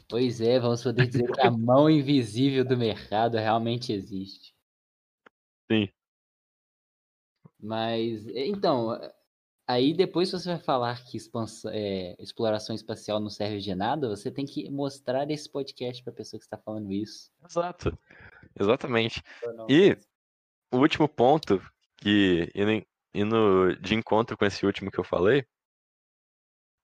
[0.08, 4.54] Pois é, vamos poder dizer que a mão invisível do mercado realmente existe.
[5.70, 5.88] Sim.
[7.60, 8.98] Mas, é, então,
[9.66, 14.30] aí depois você vai falar que expansão, é, exploração espacial não serve de nada, você
[14.30, 17.32] tem que mostrar esse podcast para a pessoa que está falando isso.
[17.44, 17.98] Exato.
[18.58, 19.22] Exatamente.
[19.68, 19.96] E
[20.72, 21.60] o último ponto,
[21.96, 25.44] que indo, indo de encontro com esse último que eu falei,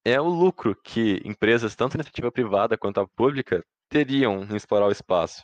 [0.05, 4.93] é o lucro que empresas, tanto iniciativa privada quanto a pública, teriam em explorar o
[4.93, 5.43] espaço.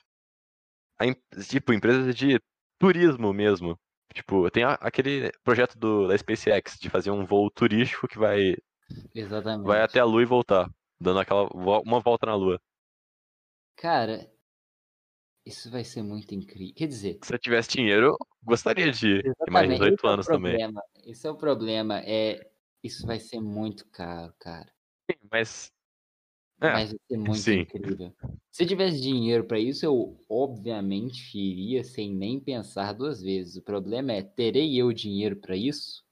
[1.48, 2.38] Tipo, empresas de
[2.78, 3.78] turismo mesmo.
[4.12, 8.56] Tipo, tem aquele projeto do, da SpaceX de fazer um voo turístico que vai,
[9.14, 9.66] Exatamente.
[9.66, 10.68] vai até a Lua e voltar,
[11.00, 12.60] dando aquela uma volta na Lua.
[13.76, 14.28] Cara,
[15.50, 16.74] isso vai ser muito incrível.
[16.74, 20.10] Quer dizer, Se eu tivesse dinheiro, eu gostaria de mais de exatamente, 18 esse é
[20.10, 20.52] anos também.
[20.52, 20.82] problema.
[21.04, 22.50] Esse é o problema, é
[22.82, 24.72] isso vai ser muito caro, cara.
[25.10, 25.72] Sim, Mas
[26.62, 27.60] É, Mas vai ser muito sim.
[27.60, 28.14] incrível.
[28.50, 33.56] Se eu tivesse dinheiro pra isso, eu obviamente iria sem nem pensar duas vezes.
[33.56, 36.04] O problema é, terei eu dinheiro pra isso?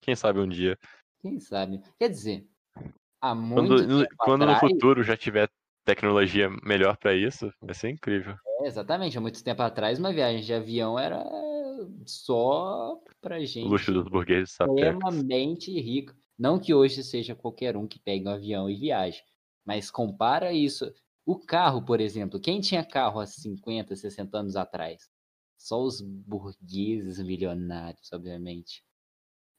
[0.00, 0.78] quem sabe um dia.
[1.20, 1.82] Quem sabe?
[1.98, 2.48] Quer dizer,
[3.20, 5.50] há muito Quando, no, tempo quando no atrás, futuro já tiver
[5.88, 8.36] tecnologia melhor pra isso, vai ser incrível.
[8.60, 11.24] é, exatamente, há muito tempo atrás, uma viagem de avião era
[12.04, 14.96] só pra O gente luxo dos burgueses sapecas.
[14.96, 16.14] extremamente rico.
[16.38, 19.22] Não que hoje seja qualquer um que pegue um avião e viaje,
[19.64, 20.92] mas compara isso.
[21.24, 25.10] O carro, por exemplo, quem tinha carro há 50, 60 anos atrás?
[25.56, 28.84] Só os burgueses milionários, obviamente.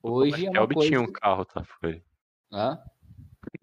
[0.02, 0.90] Hoje é uma Shelby coisa...
[0.90, 1.64] tinha um carro, tá?
[1.64, 2.02] Foi.
[2.52, 2.80] Hã?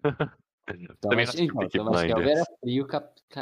[0.67, 2.39] Também Thomas, assisti então, Thomas Shelby Blinders.
[2.39, 2.87] era frio,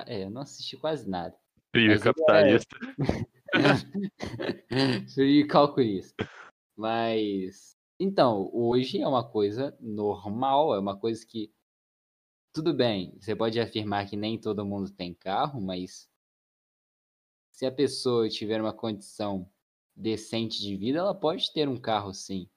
[0.06, 1.36] é, eu não assisti quase nada.
[1.72, 2.78] Frio capitalista.
[5.14, 6.30] frio e calculista.
[6.76, 11.52] Mas, então, hoje é uma coisa normal, é uma coisa que,
[12.54, 16.08] tudo bem, você pode afirmar que nem todo mundo tem carro, mas
[17.52, 19.50] se a pessoa tiver uma condição
[19.96, 22.48] decente de vida, ela pode ter um carro sim.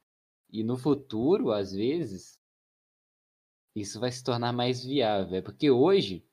[0.50, 2.37] E no futuro, às vezes,
[3.74, 5.38] isso vai se tornar mais viável.
[5.38, 6.24] É Porque hoje,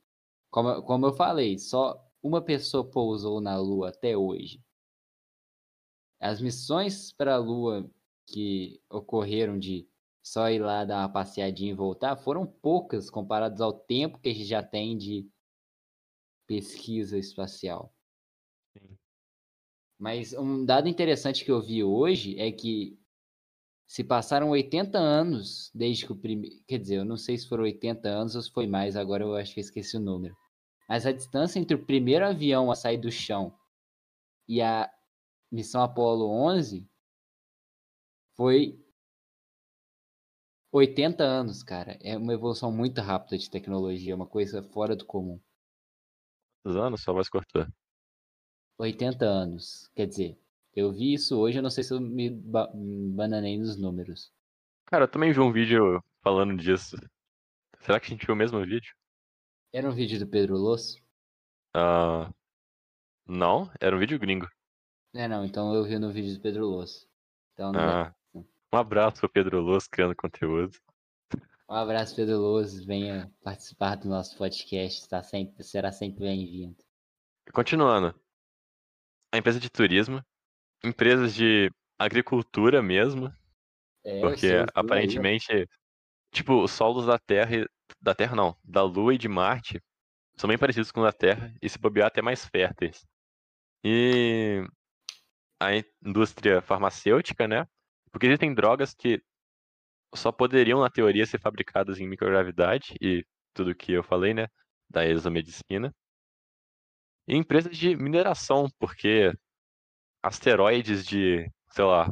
[0.51, 4.63] como, eu- como eu falei, só uma pessoa pousou na Lua até hoje.
[6.19, 7.89] As missões para a Lua
[8.27, 9.87] que ocorreram de
[10.23, 14.33] só ir lá dar uma passeadinha e voltar foram poucas comparadas ao tempo que a
[14.33, 15.29] gente já tem de
[16.47, 17.93] pesquisa espacial.
[18.73, 18.97] Sim.
[19.99, 22.99] Mas um dado interessante que eu vi hoje é que
[23.87, 26.55] se passaram 80 anos desde que o primeiro.
[26.67, 29.35] Quer dizer, eu não sei se foram 80 anos ou se foi mais, agora eu
[29.35, 30.35] acho que eu esqueci o número.
[30.87, 33.55] Mas a distância entre o primeiro avião a sair do chão
[34.47, 34.91] e a
[35.51, 36.87] missão Apollo 11
[38.35, 38.79] foi
[40.71, 41.97] 80 anos, cara.
[42.01, 45.39] É uma evolução muito rápida de tecnologia, uma coisa fora do comum.
[46.61, 47.01] Quantos anos?
[47.01, 47.65] Sua voz cortou.
[48.77, 49.89] 80 anos.
[49.95, 50.39] Quer dizer,
[50.75, 54.31] eu vi isso hoje, eu não sei se eu me ba- bananei nos números.
[54.85, 56.95] Cara, eu também vi um vídeo falando disso.
[57.79, 58.93] Será que a gente viu o mesmo vídeo?
[59.73, 60.97] Era um vídeo do Pedro Losso?
[61.73, 62.31] Ah,
[63.27, 64.47] não, era um vídeo gringo.
[65.13, 67.07] É, não, então eu vi no vídeo do Pedro Losso.
[67.53, 67.71] Então.
[67.75, 70.77] Ah, um abraço pro Pedro Luz criando conteúdo.
[71.67, 72.85] Um abraço, Pedro Losso.
[72.85, 75.01] Venha participar do nosso podcast.
[75.01, 76.75] Está sempre, será sempre bem-vindo.
[77.53, 78.13] Continuando.
[79.33, 80.23] A empresa de turismo,
[80.85, 83.31] empresas de agricultura mesmo,
[84.03, 85.67] É, porque ouviu aí, aparentemente,
[86.31, 87.67] tipo, os solos da Terra, e-
[88.01, 89.81] da Terra não, da Lua e de Marte
[90.37, 93.05] são bem parecidos com os da Terra e se bobear até mais férteis.
[93.83, 94.63] E
[95.59, 97.65] a in- indústria farmacêutica, né?
[98.11, 99.21] Porque existem drogas que
[100.15, 104.47] só poderiam, na teoria, ser fabricadas em microgravidade e tudo que eu falei, né?
[104.89, 105.93] Da exomedicina.
[107.27, 109.33] E empresas de mineração, porque
[110.25, 112.11] asteroides de, sei lá,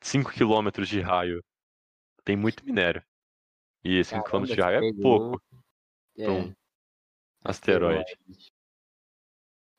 [0.00, 1.42] 5 quilômetros de raio
[2.24, 3.04] tem muito minério.
[3.84, 5.42] E 5 km de raio é pouco
[6.16, 6.54] é, um
[7.44, 8.16] asteroide.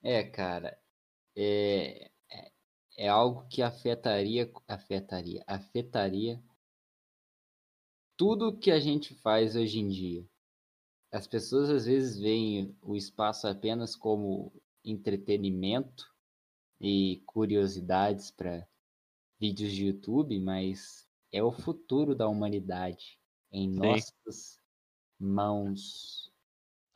[0.02, 0.78] É, cara,
[1.38, 2.52] é, é,
[2.98, 6.44] é algo que afetaria, afetaria, afetaria
[8.18, 10.28] tudo que a gente faz hoje em dia.
[11.14, 14.52] As pessoas às vezes veem o espaço apenas como
[14.84, 16.13] entretenimento
[16.84, 18.68] e curiosidades para
[19.40, 23.18] vídeos de YouTube, mas é o futuro da humanidade
[23.50, 23.80] em Sim.
[23.80, 24.60] nossas
[25.18, 26.30] mãos.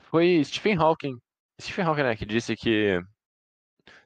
[0.02, 1.18] Foi Stephen Hawking,
[1.60, 3.00] Stephen Hawking, né, que disse que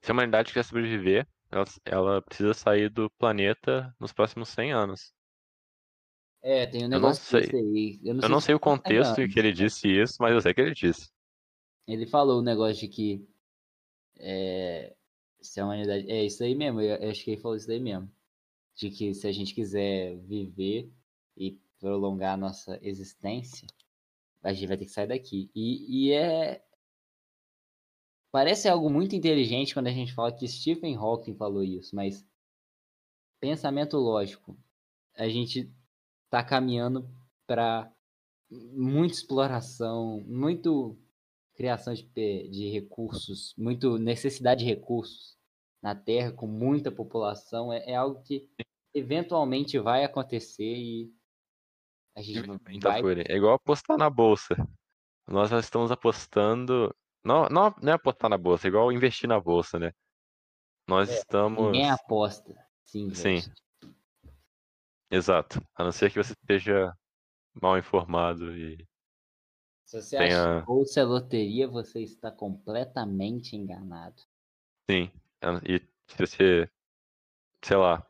[0.01, 5.13] se a humanidade quer sobreviver, ela, ela precisa sair do planeta nos próximos 100 anos.
[6.43, 7.59] É, tem um negócio eu não sei.
[7.59, 7.99] aí.
[8.03, 10.41] Eu não, eu sei, não sei o contexto em que ele disse isso, mas eu
[10.41, 11.09] sei que ele disse.
[11.87, 13.27] Ele falou o negócio de que
[14.19, 14.95] é,
[15.41, 16.09] se a humanidade.
[16.09, 18.09] É isso aí mesmo, eu acho que ele falou isso aí mesmo.
[18.75, 20.91] De que se a gente quiser viver
[21.37, 23.67] e prolongar a nossa existência,
[24.43, 25.49] a gente vai ter que sair daqui.
[25.53, 26.63] E, e é.
[28.31, 32.25] Parece algo muito inteligente quando a gente fala que Stephen Hawking falou isso, mas
[33.41, 34.57] pensamento lógico.
[35.15, 35.69] A gente
[36.25, 37.09] está caminhando
[37.45, 37.91] para
[38.49, 40.97] muita exploração, muito
[41.61, 45.37] criação de, de recursos, muito necessidade de recursos
[45.81, 48.49] na Terra com muita população é, é algo que
[48.95, 51.13] eventualmente vai acontecer e
[52.17, 52.41] a gente
[52.81, 53.01] vai...
[53.27, 54.55] É igual apostar na bolsa.
[55.27, 56.93] Nós já estamos apostando.
[57.23, 59.91] Não, não, não é apostar na bolsa, é igual investir na bolsa, né?
[60.89, 61.63] Nós é, estamos.
[61.67, 62.53] Ninguém aposta.
[62.83, 63.37] Sim, Sim.
[65.11, 65.61] Exato.
[65.75, 66.91] A não ser que você esteja
[67.61, 68.83] mal informado e.
[69.91, 70.53] Se você tenha...
[70.53, 74.21] acha que bolsa é loteria, você está completamente enganado.
[74.89, 75.11] Sim.
[75.67, 76.71] E se você,
[77.61, 78.01] sei lá,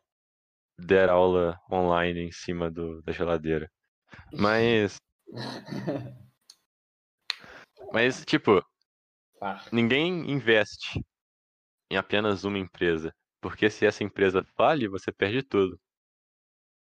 [0.77, 3.67] der aula online em cima do, da geladeira.
[4.31, 4.97] Mas.
[7.91, 8.63] Mas, tipo,
[9.71, 11.03] ninguém investe
[11.89, 13.11] em apenas uma empresa.
[13.41, 15.80] Porque se essa empresa fale, você perde tudo.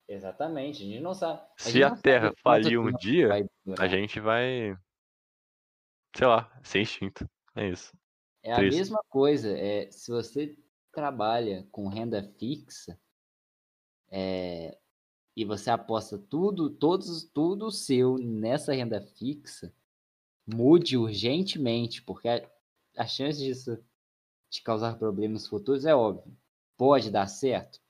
[0.09, 1.41] Exatamente, a gente não sabe.
[1.41, 3.31] A Se a Terra falir um dia,
[3.79, 4.77] a gente vai.
[6.17, 7.29] Sei lá, sem instinto.
[7.55, 7.93] É isso.
[8.43, 8.79] É a Triste.
[8.79, 9.51] mesma coisa.
[9.59, 10.57] É, se você
[10.93, 12.99] trabalha com renda fixa
[14.09, 14.79] é,
[15.35, 19.75] e você aposta tudo, todos, tudo seu nessa renda fixa,
[20.47, 22.49] mude urgentemente, porque a,
[22.97, 23.77] a chance disso
[24.49, 26.35] te causar problemas futuros é óbvio.
[26.77, 27.81] Pode dar certo?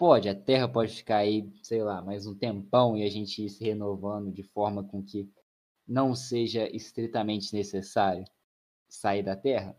[0.00, 3.50] Pode, a Terra pode ficar aí, sei lá, mais um tempão e a gente ir
[3.50, 5.30] se renovando de forma com que
[5.86, 8.24] não seja estritamente necessário
[8.88, 9.76] sair da Terra?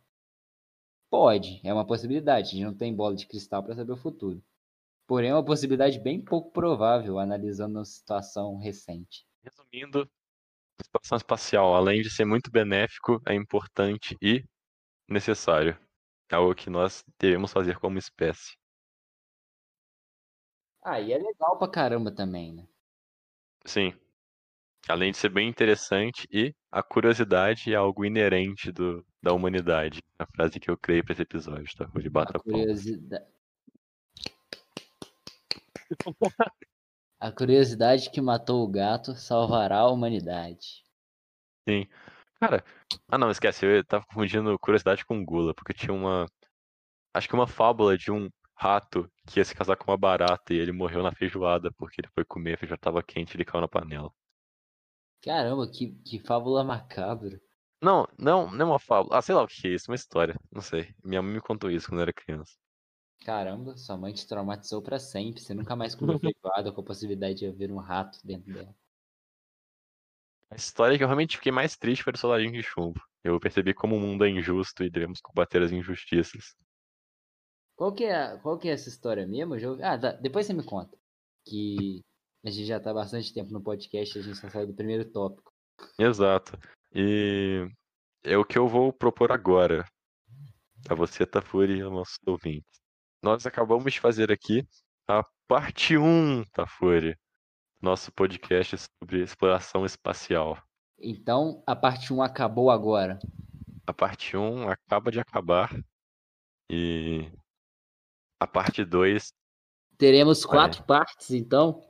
[1.09, 2.49] Pode, é uma possibilidade.
[2.49, 4.39] A gente não tem bola de cristal para saber o futuro.
[5.07, 9.25] Porém, é uma possibilidade bem pouco provável, analisando a situação recente.
[9.43, 14.45] Resumindo, a exploração espacial, além de ser muito benéfico, é importante e
[15.09, 15.75] necessário.
[16.29, 18.60] É algo que nós devemos fazer como espécie.
[20.83, 22.67] Ah, e é legal pra caramba também, né?
[23.65, 23.93] Sim.
[24.87, 30.01] Além de ser bem interessante e a curiosidade é algo inerente do, da humanidade.
[30.17, 31.85] A frase que eu criei para esse episódio, tá?
[31.99, 33.25] De bata a curiosidade.
[37.19, 40.83] a curiosidade que matou o gato salvará a humanidade.
[41.69, 41.87] Sim.
[42.39, 42.63] Cara,
[43.07, 46.25] ah não, esquece, eu tava confundindo curiosidade com gula, porque tinha uma.
[47.13, 48.29] Acho que uma fábula de um
[48.61, 52.09] rato que ia se casar com uma barata e ele morreu na feijoada porque ele
[52.13, 54.13] foi comer, a feijoada tava quente e ele caiu na panela.
[55.23, 57.41] Caramba, que, que fábula macabra.
[57.81, 59.17] Não, não, não é uma fábula.
[59.17, 60.35] Ah, sei lá o que é isso, uma história.
[60.51, 60.93] Não sei.
[61.03, 62.53] Minha mãe me contou isso quando eu era criança.
[63.25, 65.41] Caramba, sua mãe te traumatizou para sempre.
[65.41, 68.75] Você nunca mais comeu feijoada com a possibilidade de haver um rato dentro dela.
[70.51, 73.01] A história que eu realmente fiquei mais triste foi do soldadinho de chumbo.
[73.23, 76.55] Eu percebi como o mundo é injusto e devemos combater as injustiças.
[77.75, 79.55] Qual que é, qual que é essa história mesmo?
[79.83, 80.11] Ah, tá.
[80.13, 80.97] depois você me conta.
[81.45, 82.01] Que
[82.45, 85.51] a gente já tá bastante tempo no podcast, a gente só saiu do primeiro tópico.
[85.97, 86.57] Exato.
[86.93, 87.67] E
[88.23, 89.85] é o que eu vou propor agora.
[90.89, 92.81] A você, Tafuri, e aos nossos ouvintes.
[93.21, 94.67] Nós acabamos de fazer aqui
[95.07, 97.15] a parte 1, Tafuri.
[97.79, 100.57] Nosso podcast sobre exploração espacial.
[100.99, 103.19] Então, a parte 1 acabou agora.
[103.85, 105.71] A parte 1 acaba de acabar.
[106.69, 107.31] E
[108.41, 109.31] a parte 2.
[109.99, 111.87] Teremos quatro partes, então?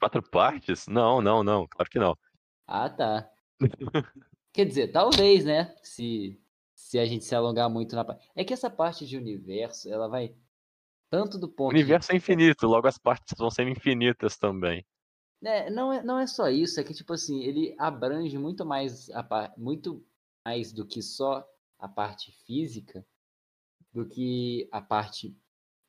[0.00, 0.88] Quatro partes?
[0.88, 2.18] Não, não, não, claro que não.
[2.66, 3.30] Ah, tá.
[4.52, 5.72] Quer dizer, talvez, né?
[5.80, 6.36] Se,
[6.74, 8.28] se a gente se alongar muito na parte.
[8.34, 10.34] É que essa parte de universo, ela vai
[11.08, 14.84] tanto do O ponto de universo é infinito, logo as partes vão ser infinitas também.
[15.44, 19.08] É, não, é, não é só isso, é que, tipo assim, ele abrange muito mais,
[19.10, 19.54] a par...
[19.56, 20.04] muito
[20.44, 21.48] mais do que só
[21.78, 23.06] a parte física,
[23.92, 25.36] do que a parte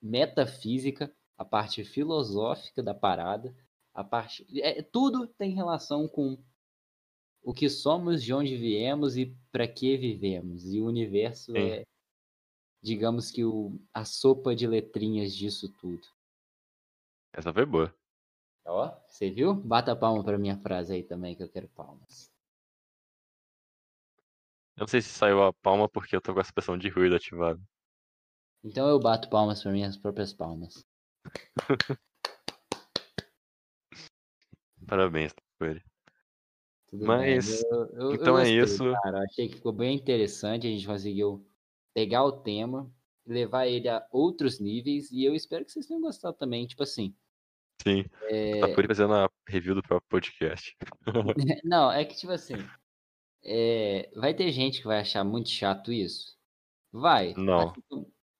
[0.01, 3.55] metafísica, a parte filosófica da parada,
[3.93, 4.45] a parte.
[4.61, 6.37] É, tudo tem relação com
[7.41, 10.65] o que somos, de onde viemos e para que vivemos.
[10.65, 11.59] E o universo Sim.
[11.59, 11.85] é,
[12.81, 16.05] digamos que, o, a sopa de letrinhas disso tudo.
[17.33, 17.93] Essa foi boa.
[18.65, 19.53] Ó, você viu?
[19.53, 22.31] Bata a palma pra minha frase aí também, que eu quero palmas.
[24.75, 27.15] Eu não sei se saiu a palma porque eu tô com a supressão de ruído
[27.15, 27.59] ativada.
[28.63, 30.85] Então eu bato palmas pra minhas próprias palmas.
[34.87, 35.83] Parabéns, Tafuri.
[36.89, 37.71] Tudo Mas, bem.
[37.71, 38.83] Eu, eu- eu então é gostei, isso.
[39.03, 40.67] Cara, achei que ficou bem interessante.
[40.67, 41.47] A gente conseguiu
[41.93, 42.91] pegar o tema,
[43.25, 45.11] levar ele a outros níveis.
[45.11, 46.65] E eu espero que vocês tenham gostado também.
[46.65, 47.15] Tipo assim,
[47.83, 48.05] Sim.
[48.23, 50.75] é, fazendo a review do próprio podcast.
[51.63, 52.55] não, é que tipo assim,
[53.43, 56.35] é, vai ter gente que vai achar muito chato isso?
[56.91, 57.35] Vai.
[57.37, 57.71] Não.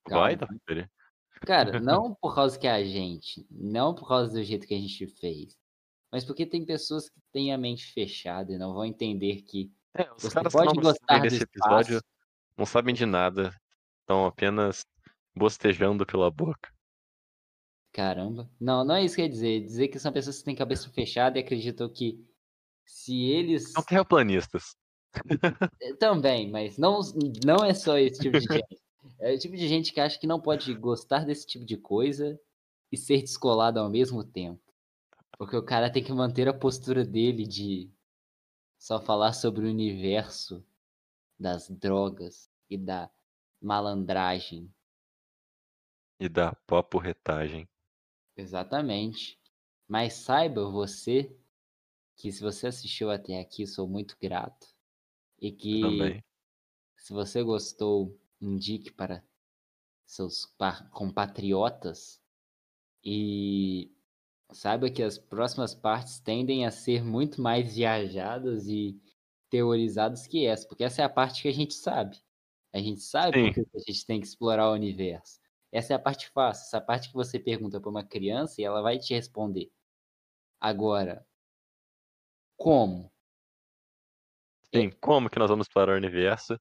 [0.10, 0.38] Tipo, Vai, calma.
[0.38, 0.90] Tafuri?
[1.46, 4.80] Cara, não por causa que é a gente, não por causa do jeito que a
[4.80, 5.58] gente fez,
[6.12, 10.12] mas porque tem pessoas que têm a mente fechada e não vão entender que É,
[10.14, 12.06] os Você caras pode não gostar desse episódio espaço.
[12.58, 13.54] não sabem de nada.
[14.02, 14.86] Estão apenas
[15.36, 16.72] bostejando pela boca.
[17.92, 18.50] Caramba.
[18.60, 19.62] Não, não é isso que quer dizer.
[19.62, 22.24] Dizer que são pessoas que têm cabeça fechada e acreditam que
[22.86, 23.72] se eles.
[23.72, 24.76] São terraplanistas.
[25.82, 27.00] Eh, Também, mas não,
[27.46, 28.82] não é só esse tipo de gente.
[29.20, 32.40] É o tipo de gente que acha que não pode gostar desse tipo de coisa
[32.92, 34.62] e ser descolado ao mesmo tempo.
[35.38, 37.90] Porque o cara tem que manter a postura dele de
[38.78, 40.64] só falar sobre o universo
[41.40, 43.10] das drogas e da
[43.62, 44.74] malandragem.
[46.20, 46.56] E da
[47.02, 47.68] retagem.
[48.36, 49.40] Exatamente.
[49.88, 51.34] Mas saiba você
[52.16, 54.68] que se você assistiu até aqui, sou muito grato.
[55.42, 56.24] E que Também.
[56.98, 59.24] se você gostou, indique para
[60.06, 60.46] seus
[60.92, 62.22] compatriotas
[63.04, 63.92] e
[64.52, 69.00] saiba que as próximas partes tendem a ser muito mais viajadas e
[69.50, 72.18] teorizadas que essa, porque essa é a parte que a gente sabe.
[72.74, 75.40] A gente sabe que a gente tem que explorar o universo.
[75.72, 78.82] Essa é a parte fácil, essa parte que você pergunta para uma criança e ela
[78.82, 79.72] vai te responder.
[80.60, 81.26] Agora,
[82.58, 83.12] como?
[84.74, 86.60] Sim, como que nós vamos explorar o universo?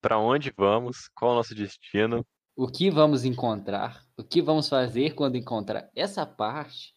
[0.00, 1.08] Pra onde vamos?
[1.14, 2.26] Qual é o nosso destino?
[2.56, 4.04] O que vamos encontrar?
[4.16, 5.90] O que vamos fazer quando encontrar?
[5.94, 6.94] Essa parte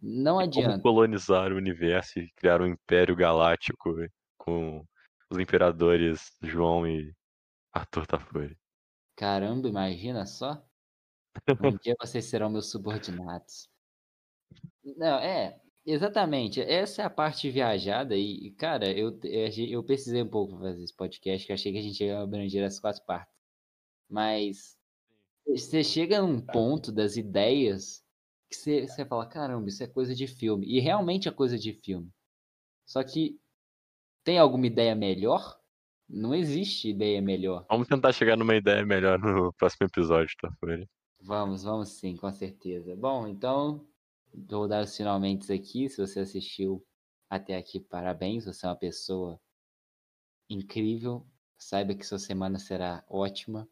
[0.00, 0.82] não Como adianta.
[0.82, 3.94] colonizar o universo e criar um império galáctico
[4.38, 4.84] com
[5.30, 7.12] os imperadores João e
[7.72, 8.58] Arthur Tafuri.
[9.16, 10.64] Caramba, imagina só.
[11.62, 13.68] Um dia vocês serão meus subordinados.
[14.96, 16.60] Não, é, exatamente.
[16.60, 21.46] Essa é a parte viajada e, cara, eu, eu pesquisei um pouco fazer esse podcast,
[21.46, 23.34] que eu achei que a gente ia abranger as quatro partes.
[24.08, 24.76] Mas
[25.46, 28.04] você chega num ponto das ideias
[28.48, 30.66] que você, você fala, caramba, isso é coisa de filme.
[30.66, 32.10] E realmente é coisa de filme.
[32.84, 33.38] Só que
[34.24, 35.58] tem alguma ideia melhor?
[36.08, 37.64] Não existe ideia melhor.
[37.70, 40.88] Vamos tentar chegar numa ideia melhor no próximo episódio, Tafuri.
[41.20, 42.96] Vamos, vamos sim, com certeza.
[42.96, 43.86] Bom, então,
[44.32, 45.88] vou dar os finalmente aqui.
[45.88, 46.84] Se você assistiu
[47.28, 48.44] até aqui, parabéns.
[48.44, 49.40] Você é uma pessoa
[50.48, 51.26] incrível.
[51.58, 53.68] Saiba que sua semana será ótima.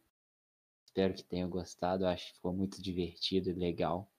[0.85, 2.07] Espero que tenha gostado.
[2.07, 4.11] Acho que ficou muito divertido e legal.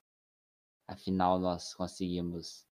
[0.88, 2.68] Afinal, nós conseguimos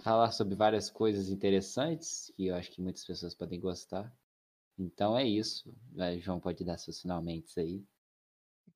[0.00, 4.12] falar sobre várias coisas interessantes que eu acho que muitas pessoas podem gostar.
[4.78, 5.72] Então é isso.
[5.92, 7.84] Vai, João pode dar seus finalmente aí.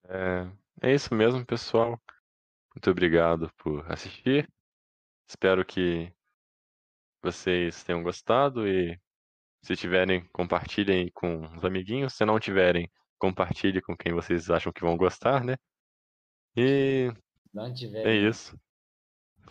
[0.05, 0.51] É,
[0.83, 2.01] é isso mesmo, pessoal.
[2.79, 4.49] Muito obrigado por assistir.
[5.29, 6.13] Espero que
[7.21, 8.97] vocês tenham gostado e
[9.65, 12.13] se tiverem, compartilhem com os amiguinhos.
[12.13, 15.57] Se não tiverem, compartilhe com quem vocês acham que vão gostar, né?
[16.57, 17.13] E
[17.53, 18.07] Não tiver.
[18.07, 18.57] é isso.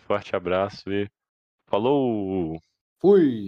[0.08, 1.10] Forte abraço e
[1.70, 2.58] falou!
[3.02, 3.48] Fui!